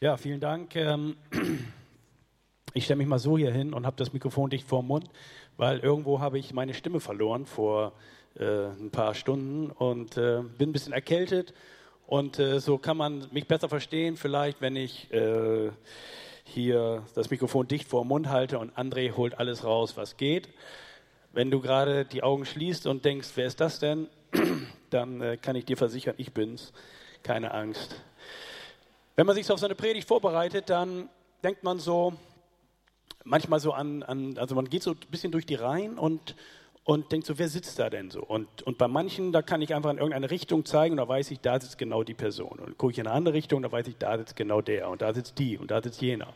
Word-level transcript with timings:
Ja, 0.00 0.16
vielen 0.16 0.38
Dank. 0.38 0.76
Ähm, 0.76 1.16
ich 2.72 2.84
stelle 2.84 2.98
mich 2.98 3.08
mal 3.08 3.18
so 3.18 3.36
hier 3.36 3.50
hin 3.50 3.74
und 3.74 3.84
habe 3.84 3.96
das 3.96 4.12
Mikrofon 4.12 4.48
dicht 4.48 4.68
vor 4.68 4.80
dem 4.80 4.86
Mund, 4.86 5.10
weil 5.56 5.80
irgendwo 5.80 6.20
habe 6.20 6.38
ich 6.38 6.54
meine 6.54 6.72
Stimme 6.72 7.00
verloren 7.00 7.46
vor 7.46 7.94
äh, 8.38 8.66
ein 8.66 8.92
paar 8.92 9.14
Stunden 9.14 9.72
und 9.72 10.16
äh, 10.16 10.42
bin 10.56 10.68
ein 10.68 10.72
bisschen 10.72 10.92
erkältet. 10.92 11.52
Und 12.06 12.38
äh, 12.38 12.60
so 12.60 12.78
kann 12.78 12.96
man 12.96 13.26
mich 13.32 13.48
besser 13.48 13.68
verstehen, 13.68 14.16
vielleicht, 14.16 14.60
wenn 14.60 14.76
ich 14.76 15.08
hier 16.44 17.02
das 17.16 17.30
Mikrofon 17.30 17.66
dicht 17.66 17.88
vor 17.88 18.04
dem 18.04 18.08
Mund 18.08 18.28
halte 18.28 18.60
und 18.60 18.78
André 18.78 19.16
holt 19.16 19.36
alles 19.36 19.64
raus, 19.64 19.96
was 19.96 20.16
geht. 20.16 20.48
Wenn 21.32 21.50
du 21.50 21.60
gerade 21.60 22.04
die 22.04 22.22
Augen 22.22 22.46
schließt 22.46 22.86
und 22.86 23.04
denkst, 23.04 23.30
wer 23.34 23.46
ist 23.46 23.60
das 23.60 23.80
denn, 23.80 24.06
dann 24.90 25.40
kann 25.42 25.56
ich 25.56 25.64
dir 25.64 25.76
versichern, 25.76 26.14
ich 26.18 26.32
bin's. 26.32 26.72
Keine 27.24 27.52
Angst. 27.52 28.00
Wenn 29.18 29.26
man 29.26 29.34
sich 29.34 29.46
so 29.46 29.54
auf 29.54 29.58
so 29.58 29.66
eine 29.66 29.74
Predigt 29.74 30.06
vorbereitet, 30.06 30.70
dann 30.70 31.08
denkt 31.42 31.64
man 31.64 31.80
so 31.80 32.12
manchmal 33.24 33.58
so 33.58 33.72
an, 33.72 34.04
an 34.04 34.38
also 34.38 34.54
man 34.54 34.70
geht 34.70 34.84
so 34.84 34.92
ein 34.92 34.98
bisschen 35.10 35.32
durch 35.32 35.44
die 35.44 35.56
Reihen 35.56 35.98
und 35.98 36.36
und 36.84 37.10
denkt 37.10 37.26
so, 37.26 37.36
wer 37.36 37.48
sitzt 37.48 37.80
da 37.80 37.90
denn 37.90 38.12
so? 38.12 38.22
Und, 38.22 38.62
und 38.62 38.78
bei 38.78 38.86
manchen, 38.86 39.32
da 39.32 39.42
kann 39.42 39.60
ich 39.60 39.74
einfach 39.74 39.90
in 39.90 39.98
irgendeine 39.98 40.30
Richtung 40.30 40.64
zeigen 40.64 40.92
und 40.92 40.98
da 40.98 41.08
weiß 41.08 41.32
ich, 41.32 41.40
da 41.40 41.58
sitzt 41.58 41.78
genau 41.78 42.04
die 42.04 42.14
Person. 42.14 42.60
Und 42.60 42.78
gucke 42.78 42.92
ich 42.92 42.98
in 43.00 43.08
eine 43.08 43.16
andere 43.16 43.34
Richtung, 43.34 43.60
da 43.60 43.72
weiß 43.72 43.88
ich, 43.88 43.96
da 43.98 44.16
sitzt 44.16 44.36
genau 44.36 44.60
der 44.60 44.88
und 44.88 45.02
da 45.02 45.12
sitzt 45.12 45.36
die 45.40 45.58
und 45.58 45.72
da 45.72 45.82
sitzt 45.82 46.00
jener. 46.00 46.32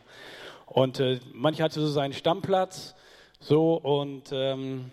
Und 0.65 0.99
äh, 0.99 1.21
manche 1.31 1.63
hatte 1.63 1.79
so 1.79 1.87
seinen 1.87 2.11
Stammplatz 2.11 2.95
so 3.39 3.75
und 3.75 4.23
ähm, 4.33 4.91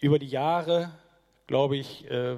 über 0.00 0.18
die 0.18 0.26
Jahre, 0.26 0.90
glaube 1.50 1.76
ich, 1.76 2.08
äh, 2.08 2.36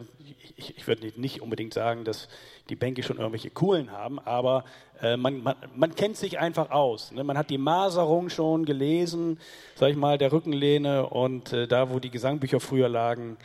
ich, 0.57 0.79
ich 0.79 0.87
würde 0.87 1.13
nicht 1.17 1.43
unbedingt 1.43 1.75
sagen, 1.75 2.03
dass 2.03 2.29
die 2.71 2.77
Bänke 2.77 3.03
schon 3.03 3.19
irgendwelche 3.19 3.51
coolen 3.51 3.93
haben, 3.93 4.19
aber 4.19 4.65
äh, 5.03 5.19
man, 5.19 5.43
man, 5.43 5.55
man, 5.77 5.95
kennt 5.95 6.17
sich 6.17 6.39
einfach 6.39 6.71
aus. 6.71 7.13
Ne? 7.13 7.23
Man 7.23 7.37
hat 7.37 7.51
die 7.51 7.59
Maserung 7.59 8.31
schon 8.31 8.65
gelesen, 8.65 9.39
sag 9.75 9.91
ich 9.91 9.97
mal, 9.97 10.17
der 10.17 10.33
Rückenlehne 10.33 11.09
und 11.09 11.53
äh, 11.53 11.69
da, 11.69 11.91
wo 11.91 11.99
die 11.99 12.09
Gesangbücher 12.09 12.59
früher 12.59 12.89
lagen. 12.89 13.37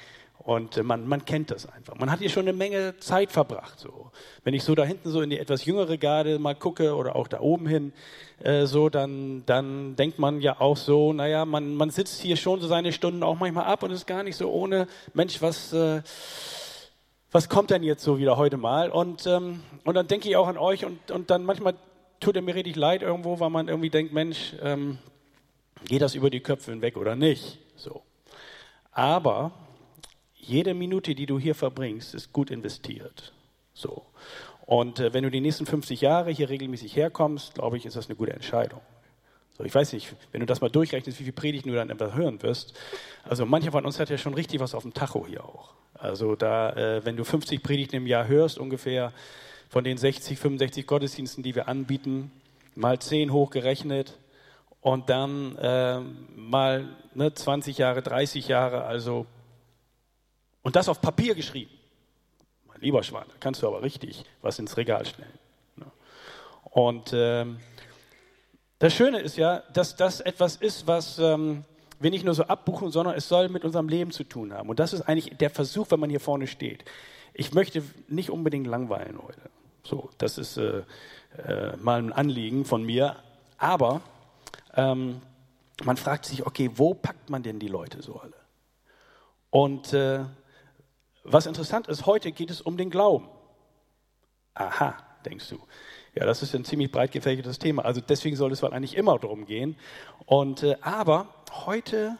Und 0.47 0.77
äh, 0.77 0.83
man, 0.83 1.05
man 1.05 1.25
kennt 1.25 1.51
das 1.51 1.65
einfach. 1.65 1.95
Man 1.95 2.09
hat 2.09 2.19
hier 2.19 2.29
schon 2.29 2.43
eine 2.43 2.53
Menge 2.53 2.97
Zeit 2.99 3.33
verbracht. 3.33 3.77
So. 3.79 4.11
Wenn 4.45 4.53
ich 4.53 4.63
so 4.63 4.75
da 4.75 4.85
hinten 4.85 5.09
so 5.09 5.19
in 5.19 5.29
die 5.29 5.39
etwas 5.39 5.65
jüngere 5.65 5.97
Garde 5.97 6.39
mal 6.39 6.55
gucke 6.55 6.95
oder 6.95 7.17
auch 7.17 7.27
da 7.27 7.41
oben 7.41 7.67
hin, 7.67 7.91
äh, 8.41 8.65
so, 8.65 8.87
dann, 8.87 9.43
dann 9.45 9.97
denkt 9.97 10.19
man 10.19 10.39
ja 10.39 10.61
auch 10.61 10.77
so, 10.77 11.11
naja, 11.11 11.43
man, 11.43 11.75
man 11.75 11.89
sitzt 11.89 12.21
hier 12.21 12.37
schon 12.37 12.61
so 12.61 12.67
seine 12.69 12.93
Stunden 12.93 13.23
auch 13.23 13.37
manchmal 13.37 13.65
ab 13.65 13.83
und 13.83 13.91
ist 13.91 14.07
gar 14.07 14.23
nicht 14.23 14.37
so 14.37 14.49
ohne, 14.49 14.87
Mensch, 15.13 15.41
was, 15.41 15.73
äh, 15.73 16.01
was 17.29 17.49
kommt 17.49 17.69
denn 17.69 17.83
jetzt 17.83 18.05
so 18.05 18.17
wieder 18.17 18.37
heute 18.37 18.55
mal? 18.55 18.89
Und, 18.89 19.27
ähm, 19.27 19.63
und 19.83 19.95
dann 19.95 20.07
denke 20.07 20.29
ich 20.29 20.37
auch 20.37 20.47
an 20.47 20.57
euch 20.57 20.85
und, 20.85 21.11
und 21.11 21.29
dann 21.29 21.43
manchmal 21.43 21.73
tut 22.21 22.37
er 22.37 22.41
mir 22.41 22.55
richtig 22.55 22.77
leid 22.77 23.01
irgendwo, 23.01 23.41
weil 23.41 23.49
man 23.49 23.67
irgendwie 23.67 23.89
denkt, 23.89 24.13
Mensch, 24.13 24.55
ähm, 24.61 24.97
geht 25.89 26.01
das 26.01 26.15
über 26.15 26.29
die 26.29 26.39
Köpfe 26.39 26.71
hinweg 26.71 26.95
oder 26.95 27.17
nicht? 27.17 27.59
So. 27.75 28.01
Aber 28.93 29.51
jede 30.47 30.73
Minute, 30.73 31.15
die 31.15 31.25
du 31.25 31.39
hier 31.39 31.55
verbringst, 31.55 32.13
ist 32.13 32.33
gut 32.33 32.51
investiert. 32.51 33.33
So. 33.73 34.03
Und 34.65 34.99
äh, 34.99 35.13
wenn 35.13 35.23
du 35.23 35.31
die 35.31 35.41
nächsten 35.41 35.65
50 35.65 36.01
Jahre 36.01 36.31
hier 36.31 36.49
regelmäßig 36.49 36.95
herkommst, 36.95 37.55
glaube 37.55 37.77
ich, 37.77 37.85
ist 37.85 37.95
das 37.95 38.07
eine 38.07 38.15
gute 38.15 38.33
Entscheidung. 38.33 38.81
So, 39.57 39.63
ich 39.63 39.73
weiß 39.73 39.93
nicht, 39.93 40.13
wenn 40.31 40.41
du 40.41 40.45
das 40.45 40.61
mal 40.61 40.69
durchrechnest, 40.69 41.19
wie 41.19 41.23
viel 41.23 41.33
Predigten 41.33 41.69
du 41.69 41.75
dann 41.75 41.89
etwas 41.89 42.13
hören 42.13 42.41
wirst. 42.43 42.73
Also 43.23 43.45
mancher 43.45 43.71
von 43.71 43.85
uns 43.85 43.99
hat 43.99 44.09
ja 44.09 44.17
schon 44.17 44.33
richtig 44.33 44.59
was 44.59 44.75
auf 44.75 44.83
dem 44.83 44.93
Tacho 44.93 45.25
hier 45.25 45.43
auch. 45.43 45.73
Also 45.93 46.35
da, 46.35 46.71
äh, 46.73 47.05
wenn 47.05 47.17
du 47.17 47.23
50 47.23 47.63
Predigten 47.63 47.95
im 47.95 48.07
Jahr 48.07 48.27
hörst, 48.27 48.59
ungefähr 48.59 49.13
von 49.69 49.83
den 49.83 49.97
60, 49.97 50.37
65 50.37 50.85
Gottesdiensten, 50.85 51.43
die 51.43 51.55
wir 51.55 51.67
anbieten, 51.67 52.31
mal 52.75 52.99
10 52.99 53.31
hochgerechnet 53.31 54.17
und 54.81 55.09
dann 55.09 55.55
äh, 55.57 55.99
mal 56.35 56.87
ne, 57.15 57.33
20 57.33 57.77
Jahre, 57.77 58.01
30 58.01 58.47
Jahre, 58.47 58.83
also 58.83 59.25
und 60.67 60.75
das 60.75 60.89
auf 60.89 60.99
Papier 60.99 61.33
geschrieben. 61.33 61.71
Mein 62.67 62.81
lieber 62.81 63.01
Schwan, 63.01 63.23
da 63.29 63.35
kannst 63.39 63.63
du 63.63 63.67
aber 63.67 63.83
richtig 63.83 64.25
was 64.41 64.59
ins 64.59 64.75
Regal 64.75 65.05
stellen. 65.05 65.39
Ne? 65.77 65.85
Und 66.65 67.11
ähm, 67.13 67.59
das 68.77 68.93
Schöne 68.93 69.19
ist 69.21 69.37
ja, 69.37 69.63
dass 69.71 69.95
das 69.95 70.19
etwas 70.19 70.57
ist, 70.57 70.85
was 70.85 71.19
ähm, 71.19 71.63
wir 72.01 72.11
nicht 72.11 72.25
nur 72.25 72.33
so 72.33 72.43
abbuchen, 72.43 72.91
sondern 72.91 73.15
es 73.15 73.29
soll 73.29 73.47
mit 73.47 73.63
unserem 73.63 73.87
Leben 73.87 74.11
zu 74.11 74.25
tun 74.25 74.51
haben. 74.51 74.67
Und 74.67 74.79
das 74.79 74.91
ist 74.91 75.03
eigentlich 75.03 75.37
der 75.37 75.51
Versuch, 75.51 75.89
wenn 75.91 76.01
man 76.01 76.09
hier 76.09 76.19
vorne 76.19 76.47
steht. 76.47 76.83
Ich 77.33 77.53
möchte 77.53 77.81
nicht 78.09 78.29
unbedingt 78.29 78.67
langweilen 78.67 79.23
heute. 79.23 79.49
So, 79.85 80.09
das 80.17 80.37
ist 80.37 80.57
äh, 80.57 80.83
äh, 81.45 81.77
mal 81.77 81.99
ein 81.99 82.11
Anliegen 82.11 82.65
von 82.65 82.83
mir. 82.83 83.15
Aber 83.57 84.01
ähm, 84.75 85.21
man 85.85 85.95
fragt 85.95 86.25
sich, 86.25 86.45
okay, 86.45 86.71
wo 86.75 86.93
packt 86.93 87.29
man 87.29 87.41
denn 87.41 87.57
die 87.57 87.69
Leute 87.69 88.01
so 88.01 88.19
alle? 88.19 88.33
Und 89.49 89.93
äh, 89.93 90.25
was 91.27 91.45
interessant 91.45 91.87
ist, 91.87 92.05
heute 92.05 92.31
geht 92.31 92.49
es 92.49 92.61
um 92.61 92.77
den 92.77 92.89
Glauben. 92.89 93.27
Aha, 94.53 94.95
denkst 95.25 95.49
du. 95.49 95.59
Ja, 96.15 96.25
das 96.25 96.41
ist 96.41 96.55
ein 96.55 96.65
ziemlich 96.65 96.91
breit 96.91 97.11
gefächertes 97.11 97.59
Thema. 97.59 97.85
Also 97.85 98.01
deswegen 98.01 98.35
soll 98.35 98.51
es 98.51 98.63
eigentlich 98.63 98.95
immer 98.97 99.19
darum 99.19 99.45
gehen. 99.45 99.75
Und, 100.25 100.63
äh, 100.63 100.77
aber 100.81 101.27
heute 101.65 102.17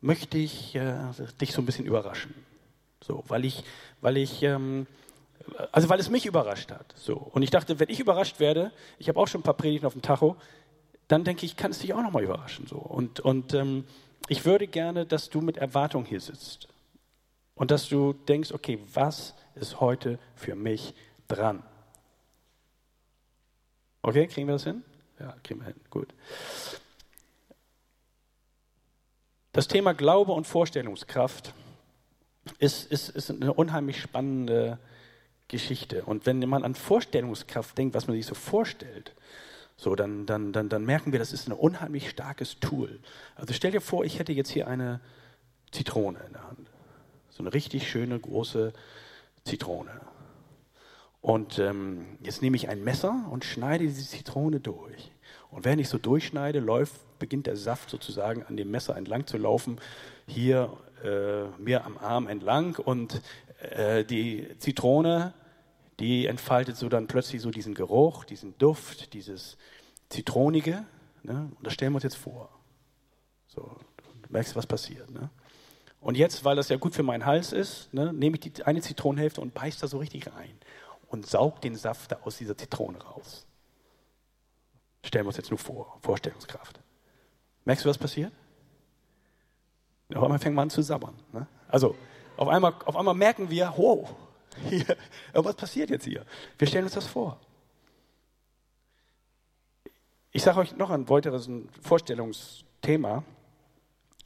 möchte 0.00 0.36
ich 0.36 0.74
äh, 0.74 0.94
dich 1.40 1.52
so 1.52 1.62
ein 1.62 1.66
bisschen 1.66 1.86
überraschen. 1.86 2.34
So, 3.02 3.24
weil 3.28 3.44
ich, 3.44 3.64
weil 4.00 4.16
ich, 4.18 4.42
ähm, 4.42 4.86
also 5.72 5.88
weil 5.88 6.00
es 6.00 6.10
mich 6.10 6.26
überrascht 6.26 6.70
hat. 6.70 6.92
So. 6.96 7.16
Und 7.16 7.42
ich 7.42 7.50
dachte, 7.50 7.78
wenn 7.78 7.88
ich 7.88 8.00
überrascht 8.00 8.40
werde, 8.40 8.72
ich 8.98 9.08
habe 9.08 9.18
auch 9.18 9.28
schon 9.28 9.40
ein 9.40 9.44
paar 9.44 9.54
Predigten 9.54 9.86
auf 9.86 9.94
dem 9.94 10.02
Tacho, 10.02 10.36
dann 11.08 11.24
denke 11.24 11.46
ich, 11.46 11.56
kann 11.56 11.70
es 11.70 11.78
dich 11.78 11.94
auch 11.94 12.02
nochmal 12.02 12.24
überraschen. 12.24 12.66
So. 12.66 12.76
Und, 12.76 13.20
und 13.20 13.54
ähm, 13.54 13.84
ich 14.28 14.44
würde 14.44 14.66
gerne, 14.66 15.06
dass 15.06 15.30
du 15.30 15.40
mit 15.40 15.56
Erwartung 15.56 16.04
hier 16.04 16.20
sitzt. 16.20 16.68
Und 17.60 17.70
dass 17.70 17.90
du 17.90 18.14
denkst, 18.14 18.52
okay, 18.52 18.78
was 18.94 19.34
ist 19.54 19.82
heute 19.82 20.18
für 20.34 20.54
mich 20.54 20.94
dran? 21.28 21.62
Okay, 24.00 24.26
kriegen 24.28 24.48
wir 24.48 24.54
das 24.54 24.64
hin? 24.64 24.82
Ja, 25.18 25.36
kriegen 25.44 25.60
wir 25.60 25.66
hin. 25.66 25.74
Gut. 25.90 26.14
Das 29.52 29.68
Thema 29.68 29.92
Glaube 29.92 30.32
und 30.32 30.46
Vorstellungskraft 30.46 31.52
ist, 32.60 32.90
ist, 32.90 33.10
ist 33.10 33.30
eine 33.30 33.52
unheimlich 33.52 34.00
spannende 34.00 34.78
Geschichte. 35.46 36.06
Und 36.06 36.24
wenn 36.24 36.38
man 36.48 36.64
an 36.64 36.74
Vorstellungskraft 36.74 37.76
denkt, 37.76 37.94
was 37.94 38.06
man 38.06 38.16
sich 38.16 38.24
so 38.24 38.34
vorstellt, 38.34 39.14
so, 39.76 39.94
dann, 39.94 40.24
dann, 40.24 40.54
dann, 40.54 40.70
dann 40.70 40.86
merken 40.86 41.12
wir, 41.12 41.18
das 41.18 41.34
ist 41.34 41.46
ein 41.46 41.52
unheimlich 41.52 42.08
starkes 42.08 42.58
Tool. 42.58 43.00
Also 43.34 43.52
stell 43.52 43.72
dir 43.72 43.82
vor, 43.82 44.06
ich 44.06 44.18
hätte 44.18 44.32
jetzt 44.32 44.48
hier 44.48 44.66
eine 44.66 45.02
Zitrone 45.72 46.20
in 46.26 46.32
der 46.32 46.44
Hand. 46.48 46.70
So 47.40 47.46
eine 47.46 47.54
richtig 47.54 47.88
schöne, 47.88 48.20
große 48.20 48.74
Zitrone. 49.46 49.98
Und 51.22 51.58
ähm, 51.58 52.18
jetzt 52.22 52.42
nehme 52.42 52.54
ich 52.54 52.68
ein 52.68 52.84
Messer 52.84 53.28
und 53.30 53.46
schneide 53.46 53.86
diese 53.86 54.06
Zitrone 54.06 54.60
durch. 54.60 55.10
Und 55.50 55.64
während 55.64 55.80
ich 55.80 55.88
so 55.88 55.96
durchschneide, 55.96 56.60
läuft, 56.60 57.00
beginnt 57.18 57.46
der 57.46 57.56
Saft 57.56 57.88
sozusagen 57.88 58.42
an 58.42 58.58
dem 58.58 58.70
Messer 58.70 58.94
entlang 58.94 59.26
zu 59.26 59.38
laufen, 59.38 59.78
hier 60.26 60.76
äh, 61.02 61.46
mir 61.58 61.86
am 61.86 61.96
Arm 61.96 62.28
entlang. 62.28 62.76
Und 62.76 63.22
äh, 63.70 64.04
die 64.04 64.46
Zitrone, 64.58 65.32
die 65.98 66.26
entfaltet 66.26 66.76
so 66.76 66.90
dann 66.90 67.06
plötzlich 67.06 67.40
so 67.40 67.50
diesen 67.50 67.72
Geruch, 67.72 68.24
diesen 68.24 68.58
Duft, 68.58 69.14
dieses 69.14 69.56
Zitronige. 70.10 70.84
Ne? 71.22 71.50
Und 71.56 71.66
das 71.66 71.72
stellen 71.72 71.92
wir 71.92 71.96
uns 71.96 72.04
jetzt 72.04 72.18
vor. 72.18 72.50
So, 73.46 73.62
du 73.62 74.28
merkst, 74.28 74.54
was 74.56 74.66
passiert. 74.66 75.10
Ne? 75.10 75.30
Und 76.00 76.16
jetzt, 76.16 76.44
weil 76.44 76.56
das 76.56 76.70
ja 76.70 76.76
gut 76.76 76.94
für 76.94 77.02
meinen 77.02 77.26
Hals 77.26 77.52
ist, 77.52 77.92
ne, 77.92 78.12
nehme 78.12 78.36
ich 78.36 78.52
die 78.52 78.64
eine 78.64 78.80
Zitronenhälfte 78.80 79.40
und 79.40 79.52
beiße 79.52 79.80
da 79.80 79.86
so 79.86 79.98
richtig 79.98 80.26
rein 80.32 80.58
und 81.08 81.26
saugt 81.26 81.64
den 81.64 81.76
Saft 81.76 82.16
aus 82.24 82.38
dieser 82.38 82.56
Zitrone 82.56 83.02
raus. 83.02 83.46
Stellen 85.04 85.24
wir 85.24 85.28
uns 85.28 85.36
jetzt 85.36 85.50
nur 85.50 85.58
vor, 85.58 85.98
Vorstellungskraft. 86.00 86.80
Merkst 87.64 87.84
du, 87.84 87.88
was 87.90 87.98
passiert? 87.98 88.32
Auf 90.14 90.22
einmal 90.22 90.38
fängt 90.38 90.56
man 90.56 90.64
an 90.64 90.70
zu 90.70 90.82
sabbern. 90.82 91.14
Ne? 91.32 91.46
Also, 91.68 91.94
auf 92.36 92.48
einmal, 92.48 92.74
auf 92.84 92.96
einmal 92.96 93.14
merken 93.14 93.50
wir, 93.50 93.72
wow, 93.76 94.10
hier, 94.68 94.96
was 95.32 95.54
passiert 95.54 95.90
jetzt 95.90 96.04
hier? 96.04 96.24
Wir 96.58 96.66
stellen 96.66 96.84
uns 96.84 96.94
das 96.94 97.06
vor. 97.06 97.38
Ich 100.32 100.42
sage 100.42 100.60
euch 100.60 100.76
noch 100.76 100.90
ein 100.90 101.08
weiteres 101.08 101.50
Vorstellungsthema, 101.82 103.24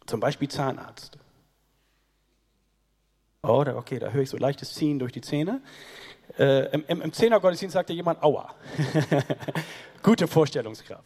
zum 0.06 0.20
Beispiel 0.20 0.48
Zahnarzt. 0.48 1.18
Oh, 3.46 3.62
okay, 3.76 3.98
da 3.98 4.08
höre 4.08 4.22
ich 4.22 4.30
so 4.30 4.38
leichtes 4.38 4.72
Ziehen 4.72 4.98
durch 4.98 5.12
die 5.12 5.20
Zähne. 5.20 5.60
Äh, 6.38 6.72
Im 6.72 6.84
im, 6.88 7.02
im 7.02 7.12
Zehnergottesdienst 7.12 7.74
sagte 7.74 7.92
jemand 7.92 8.22
Aua. 8.22 8.54
Gute 10.02 10.26
Vorstellungskraft. 10.26 11.04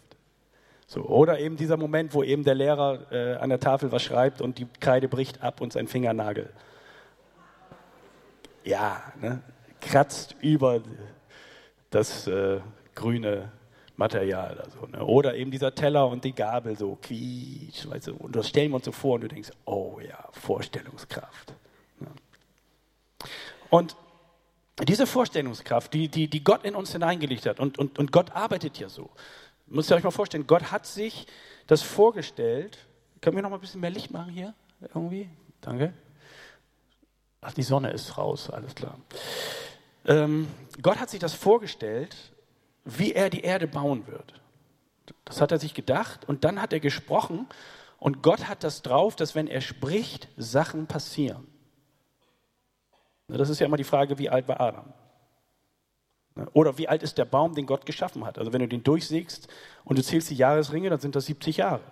So, 0.87 1.02
oder 1.02 1.40
eben 1.40 1.56
dieser 1.56 1.76
Moment, 1.76 2.14
wo 2.14 2.23
eben 2.23 2.44
der 2.44 2.55
Lehrer 2.55 3.11
äh, 3.11 3.35
an 3.35 3.50
der 3.50 3.58
Tafel 3.58 3.90
was 3.90 4.02
schreibt 4.02 4.40
und 4.40 4.58
die 4.58 4.69
Kreide 4.79 5.08
bricht 5.08 5.43
ab 5.43 5.61
und 5.61 5.73
sein 5.73 5.88
Fingernagel. 5.88 6.49
Ja, 8.62 9.02
ne, 9.20 9.43
kratzt 9.81 10.37
über 10.41 10.81
das 11.91 12.29
äh, 12.29 12.61
grüne 12.94 13.50
Material. 13.96 14.61
Also, 14.61 14.87
ne? 14.87 15.05
Oder 15.05 15.34
eben 15.34 15.50
dieser 15.50 15.75
Teller 15.75 16.06
und 16.06 16.23
die 16.23 16.34
Gabel 16.34 16.76
so 16.79 16.96
quietsch, 17.02 17.88
weißt 17.88 18.06
du, 18.06 18.14
und 18.14 18.37
das 18.37 18.49
stellen 18.49 18.70
wir 18.70 18.76
uns 18.76 18.84
so 18.84 18.93
vor 18.93 19.17
und 19.17 19.23
du 19.23 19.29
denkst, 19.29 19.50
oh 19.64 19.99
ja, 20.00 20.29
Vorstellungskraft. 20.31 21.57
Und 23.70 23.97
diese 24.87 25.06
Vorstellungskraft, 25.06 25.93
die, 25.93 26.09
die, 26.09 26.29
die 26.29 26.44
Gott 26.44 26.65
in 26.65 26.75
uns 26.75 26.93
hineingelegt 26.93 27.47
hat, 27.47 27.61
und, 27.61 27.79
und, 27.79 27.99
und 27.99 28.12
Gott 28.12 28.32
arbeitet 28.32 28.79
ja 28.79 28.88
so. 28.88 29.11
Müsst 29.67 29.91
ihr 29.91 29.97
euch 29.97 30.05
mal 30.05 30.11
vorstellen, 30.11 30.47
Gott 30.47 30.70
hat 30.70 30.87
sich 30.87 31.26
das 31.67 31.82
vorgestellt. 31.82 32.79
Können 33.20 33.37
wir 33.37 33.43
noch 33.43 33.50
mal 33.50 33.56
ein 33.56 33.61
bisschen 33.61 33.81
mehr 33.81 33.91
Licht 33.91 34.11
machen 34.11 34.32
hier? 34.32 34.55
Irgendwie? 34.81 35.29
Danke. 35.61 35.93
Ach, 37.41 37.53
die 37.53 37.62
Sonne 37.62 37.91
ist 37.91 38.17
raus, 38.17 38.50
alles 38.50 38.75
klar. 38.75 38.99
Ähm, 40.06 40.49
Gott 40.81 40.99
hat 40.99 41.11
sich 41.11 41.20
das 41.20 41.35
vorgestellt, 41.35 42.17
wie 42.85 43.12
er 43.12 43.31
die 43.31 43.43
Erde 43.43 43.67
bauen 43.67 44.06
wird. 44.06 44.35
Das 45.25 45.41
hat 45.41 45.53
er 45.53 45.59
sich 45.59 45.75
gedacht 45.75 46.26
und 46.26 46.44
dann 46.44 46.61
hat 46.61 46.73
er 46.73 46.81
gesprochen 46.81 47.47
und 47.99 48.23
Gott 48.23 48.49
hat 48.49 48.65
das 48.65 48.82
drauf, 48.82 49.17
dass 49.17 49.35
wenn 49.35 49.47
er 49.47 49.61
spricht, 49.61 50.29
Sachen 50.37 50.87
passieren. 50.87 51.47
Das 53.28 53.50
ist 53.50 53.58
ja 53.60 53.66
immer 53.66 53.76
die 53.76 53.84
Frage, 53.84 54.19
wie 54.19 54.30
alt 54.30 54.48
war 54.48 54.60
Adam? 54.60 54.92
Oder 56.52 56.78
wie 56.78 56.88
alt 56.88 57.02
ist 57.02 57.19
der 57.19 57.25
Baum, 57.25 57.54
den 57.54 57.66
Gott 57.66 57.84
geschaffen 57.84 58.25
hat? 58.25 58.38
Also 58.38 58.52
wenn 58.52 58.60
du 58.60 58.69
den 58.69 58.82
durchsägst 58.82 59.48
und 59.84 59.98
du 59.98 60.02
zählst 60.02 60.30
die 60.30 60.36
Jahresringe, 60.36 60.88
dann 60.88 61.00
sind 61.00 61.14
das 61.14 61.26
70 61.26 61.58
Jahre. 61.58 61.82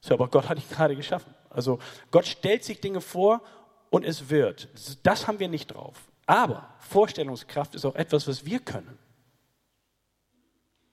So, 0.00 0.14
aber 0.14 0.28
Gott 0.28 0.48
hat 0.48 0.58
ihn 0.58 0.68
gerade 0.70 0.96
geschaffen. 0.96 1.34
Also 1.50 1.78
Gott 2.10 2.26
stellt 2.26 2.64
sich 2.64 2.80
Dinge 2.80 3.00
vor 3.00 3.42
und 3.90 4.04
es 4.04 4.30
wird. 4.30 4.68
Das 5.02 5.26
haben 5.26 5.38
wir 5.38 5.48
nicht 5.48 5.68
drauf. 5.68 6.08
Aber 6.26 6.68
Vorstellungskraft 6.78 7.74
ist 7.74 7.84
auch 7.84 7.94
etwas, 7.94 8.26
was 8.26 8.46
wir 8.46 8.60
können. 8.60 8.98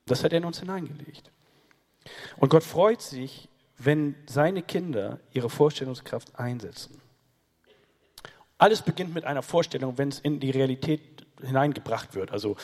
Das 0.05 0.23
hat 0.23 0.33
er 0.33 0.39
in 0.39 0.45
uns 0.45 0.59
hineingelegt. 0.59 1.31
Und 2.37 2.49
Gott 2.49 2.63
freut 2.63 3.01
sich, 3.01 3.47
wenn 3.77 4.15
seine 4.27 4.63
Kinder 4.63 5.19
ihre 5.31 5.49
Vorstellungskraft 5.49 6.37
einsetzen. 6.37 6.99
Alles 8.59 8.81
beginnt 8.81 9.13
mit 9.13 9.23
einer 9.23 9.41
Vorstellung, 9.41 9.97
wenn 9.97 10.09
es 10.09 10.19
in 10.19 10.41
die 10.41 10.51
Realität 10.51 11.01
hineingebracht 11.41 12.13
wird. 12.13 12.31
Also 12.31 12.57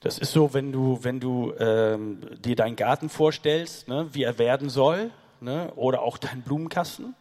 das 0.00 0.18
ist 0.18 0.32
so, 0.32 0.52
wenn 0.52 0.72
du, 0.72 0.98
wenn 1.02 1.20
du 1.20 1.54
ähm, 1.58 2.20
dir 2.42 2.56
deinen 2.56 2.74
Garten 2.74 3.08
vorstellst, 3.08 3.86
ne, 3.86 4.08
wie 4.12 4.24
er 4.24 4.38
werden 4.38 4.68
soll, 4.68 5.12
ne, 5.40 5.72
oder 5.76 6.02
auch 6.02 6.18
deinen 6.18 6.42
Blumenkasten, 6.42 7.14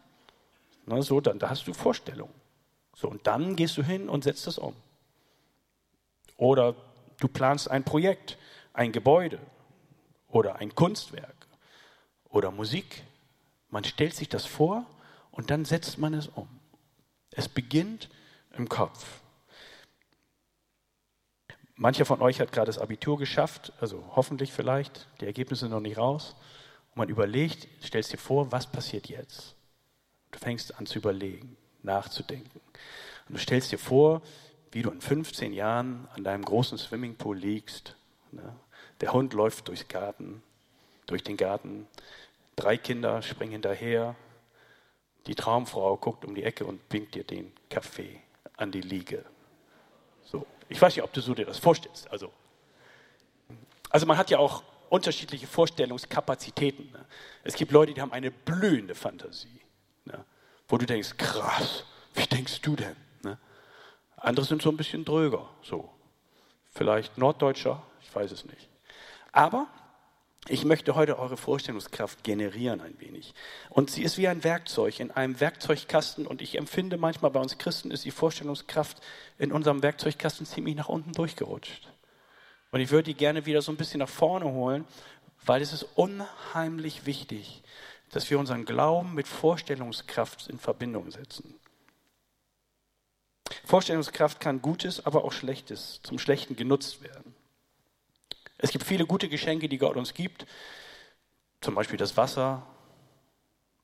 ne, 0.87 1.03
so, 1.03 1.21
dann 1.21 1.37
da 1.37 1.51
hast 1.51 1.67
du 1.67 1.73
Vorstellungen. 1.73 2.33
So, 2.95 3.07
und 3.07 3.27
dann 3.27 3.55
gehst 3.55 3.77
du 3.77 3.83
hin 3.83 4.09
und 4.09 4.23
setzt 4.23 4.47
das 4.47 4.57
um. 4.57 4.73
Oder 6.37 6.73
du 7.19 7.27
planst 7.27 7.69
ein 7.69 7.83
Projekt, 7.83 8.39
ein 8.73 8.91
Gebäude 8.91 9.37
oder 10.27 10.55
ein 10.55 10.73
Kunstwerk 10.73 11.47
oder 12.29 12.49
Musik. 12.49 13.03
Man 13.69 13.83
stellt 13.83 14.15
sich 14.15 14.27
das 14.27 14.45
vor 14.45 14.85
und 15.31 15.51
dann 15.51 15.65
setzt 15.65 15.99
man 15.99 16.15
es 16.15 16.27
um. 16.27 16.47
Es 17.35 17.47
beginnt 17.49 18.09
im 18.57 18.69
Kopf. 18.69 19.21
Mancher 21.75 22.05
von 22.05 22.21
euch 22.21 22.39
hat 22.39 22.53
gerade 22.53 22.67
das 22.67 22.79
Abitur 22.79 23.17
geschafft, 23.17 23.73
also 23.81 24.03
hoffentlich 24.15 24.53
vielleicht, 24.53 25.07
die 25.19 25.25
Ergebnisse 25.25 25.61
sind 25.61 25.71
noch 25.71 25.81
nicht 25.81 25.97
raus. 25.97 26.35
Und 26.91 26.97
man 26.97 27.09
überlegt, 27.09 27.67
stellst 27.83 28.13
dir 28.13 28.17
vor, 28.17 28.51
was 28.53 28.65
passiert 28.65 29.07
jetzt? 29.09 29.55
Du 30.31 30.39
fängst 30.39 30.79
an 30.79 30.85
zu 30.85 30.99
überlegen, 30.99 31.57
nachzudenken. 31.83 32.61
Und 33.27 33.35
du 33.35 33.39
stellst 33.39 33.73
dir 33.73 33.79
vor, 33.79 34.21
wie 34.71 34.81
du 34.81 34.89
in 34.89 35.01
15 35.01 35.53
Jahren 35.53 36.07
an 36.13 36.23
deinem 36.23 36.45
großen 36.45 36.77
Swimmingpool 36.77 37.37
liegst. 37.37 37.95
Ne? 38.31 38.55
Der 39.01 39.11
Hund 39.11 39.33
läuft 39.33 39.67
durchs 39.67 39.87
Garten, 39.87 40.41
durch 41.05 41.23
den 41.23 41.35
Garten. 41.35 41.87
Drei 42.55 42.77
Kinder 42.77 43.21
springen 43.21 43.51
hinterher. 43.51 44.15
Die 45.27 45.35
Traumfrau 45.35 45.97
guckt 45.97 46.25
um 46.25 46.35
die 46.35 46.43
Ecke 46.43 46.65
und 46.65 46.81
winkt 46.89 47.15
dir 47.15 47.23
den 47.23 47.51
Kaffee 47.69 48.21
an 48.57 48.71
die 48.71 48.81
Liege. 48.81 49.25
So. 50.23 50.45
Ich 50.69 50.81
weiß 50.81 50.95
nicht, 50.95 51.03
ob 51.03 51.13
du 51.13 51.21
so 51.21 51.33
dir 51.33 51.45
das 51.45 51.57
vorstellst. 51.57 52.09
Also, 52.11 52.31
also 53.89 54.05
man 54.05 54.17
hat 54.17 54.29
ja 54.29 54.37
auch 54.37 54.63
unterschiedliche 54.89 55.47
Vorstellungskapazitäten. 55.47 56.91
Ne? 56.91 57.05
Es 57.43 57.55
gibt 57.55 57.71
Leute, 57.71 57.93
die 57.93 58.01
haben 58.01 58.11
eine 58.11 58.31
blühende 58.31 58.95
Fantasie, 58.95 59.61
ne? 60.05 60.23
wo 60.67 60.77
du 60.77 60.85
denkst, 60.85 61.17
krass, 61.17 61.85
wie 62.13 62.25
denkst 62.25 62.61
du 62.61 62.75
denn? 62.75 62.95
Ne? 63.23 63.37
Andere 64.17 64.45
sind 64.45 64.61
so 64.61 64.69
ein 64.69 64.77
bisschen 64.77 65.05
dröger, 65.05 65.49
so. 65.61 65.89
Vielleicht 66.71 67.17
Norddeutscher, 67.17 67.81
ich 68.01 68.13
weiß 68.13 68.31
es 68.31 68.45
nicht. 68.45 68.69
Aber 69.31 69.67
ich 70.47 70.63
möchte 70.63 70.95
heute 70.95 71.17
eure 71.17 71.37
Vorstellungskraft 71.37 72.23
generieren 72.23 72.79
ein 72.79 72.99
wenig. 72.99 73.33
Und 73.69 73.89
sie 73.89 74.03
ist 74.03 74.17
wie 74.17 74.27
ein 74.27 74.43
Werkzeug 74.43 74.99
in 74.99 75.09
einem 75.09 75.39
Werkzeugkasten. 75.39 76.27
Und 76.27 76.41
ich 76.41 76.57
empfinde 76.57 76.97
manchmal 76.97 77.31
bei 77.31 77.39
uns 77.39 77.57
Christen 77.57 77.89
ist 77.89 78.05
die 78.05 78.11
Vorstellungskraft 78.11 79.01
in 79.39 79.51
unserem 79.51 79.81
Werkzeugkasten 79.81 80.45
ziemlich 80.45 80.75
nach 80.75 80.89
unten 80.89 81.13
durchgerutscht. 81.13 81.89
Und 82.71 82.79
ich 82.79 82.91
würde 82.91 83.03
die 83.03 83.15
gerne 83.15 83.45
wieder 83.45 83.61
so 83.61 83.71
ein 83.71 83.77
bisschen 83.77 83.99
nach 83.99 84.09
vorne 84.09 84.45
holen, 84.45 84.85
weil 85.45 85.61
es 85.61 85.73
ist 85.73 85.87
unheimlich 85.95 87.05
wichtig, 87.05 87.63
dass 88.11 88.29
wir 88.29 88.37
unseren 88.37 88.65
Glauben 88.65 89.15
mit 89.15 89.27
Vorstellungskraft 89.27 90.47
in 90.47 90.59
Verbindung 90.59 91.09
setzen. 91.09 91.55
Vorstellungskraft 93.65 94.39
kann 94.39 94.61
Gutes, 94.61 95.05
aber 95.05 95.25
auch 95.25 95.31
Schlechtes 95.31 96.01
zum 96.03 96.19
Schlechten 96.19 96.55
genutzt 96.55 97.01
werden. 97.01 97.35
Es 98.57 98.71
gibt 98.71 98.85
viele 98.85 99.05
gute 99.05 99.29
Geschenke, 99.29 99.67
die 99.69 99.77
Gott 99.77 99.95
uns 99.95 100.13
gibt. 100.13 100.45
Zum 101.61 101.75
Beispiel 101.75 101.97
das 101.97 102.15
Wasser. 102.15 102.65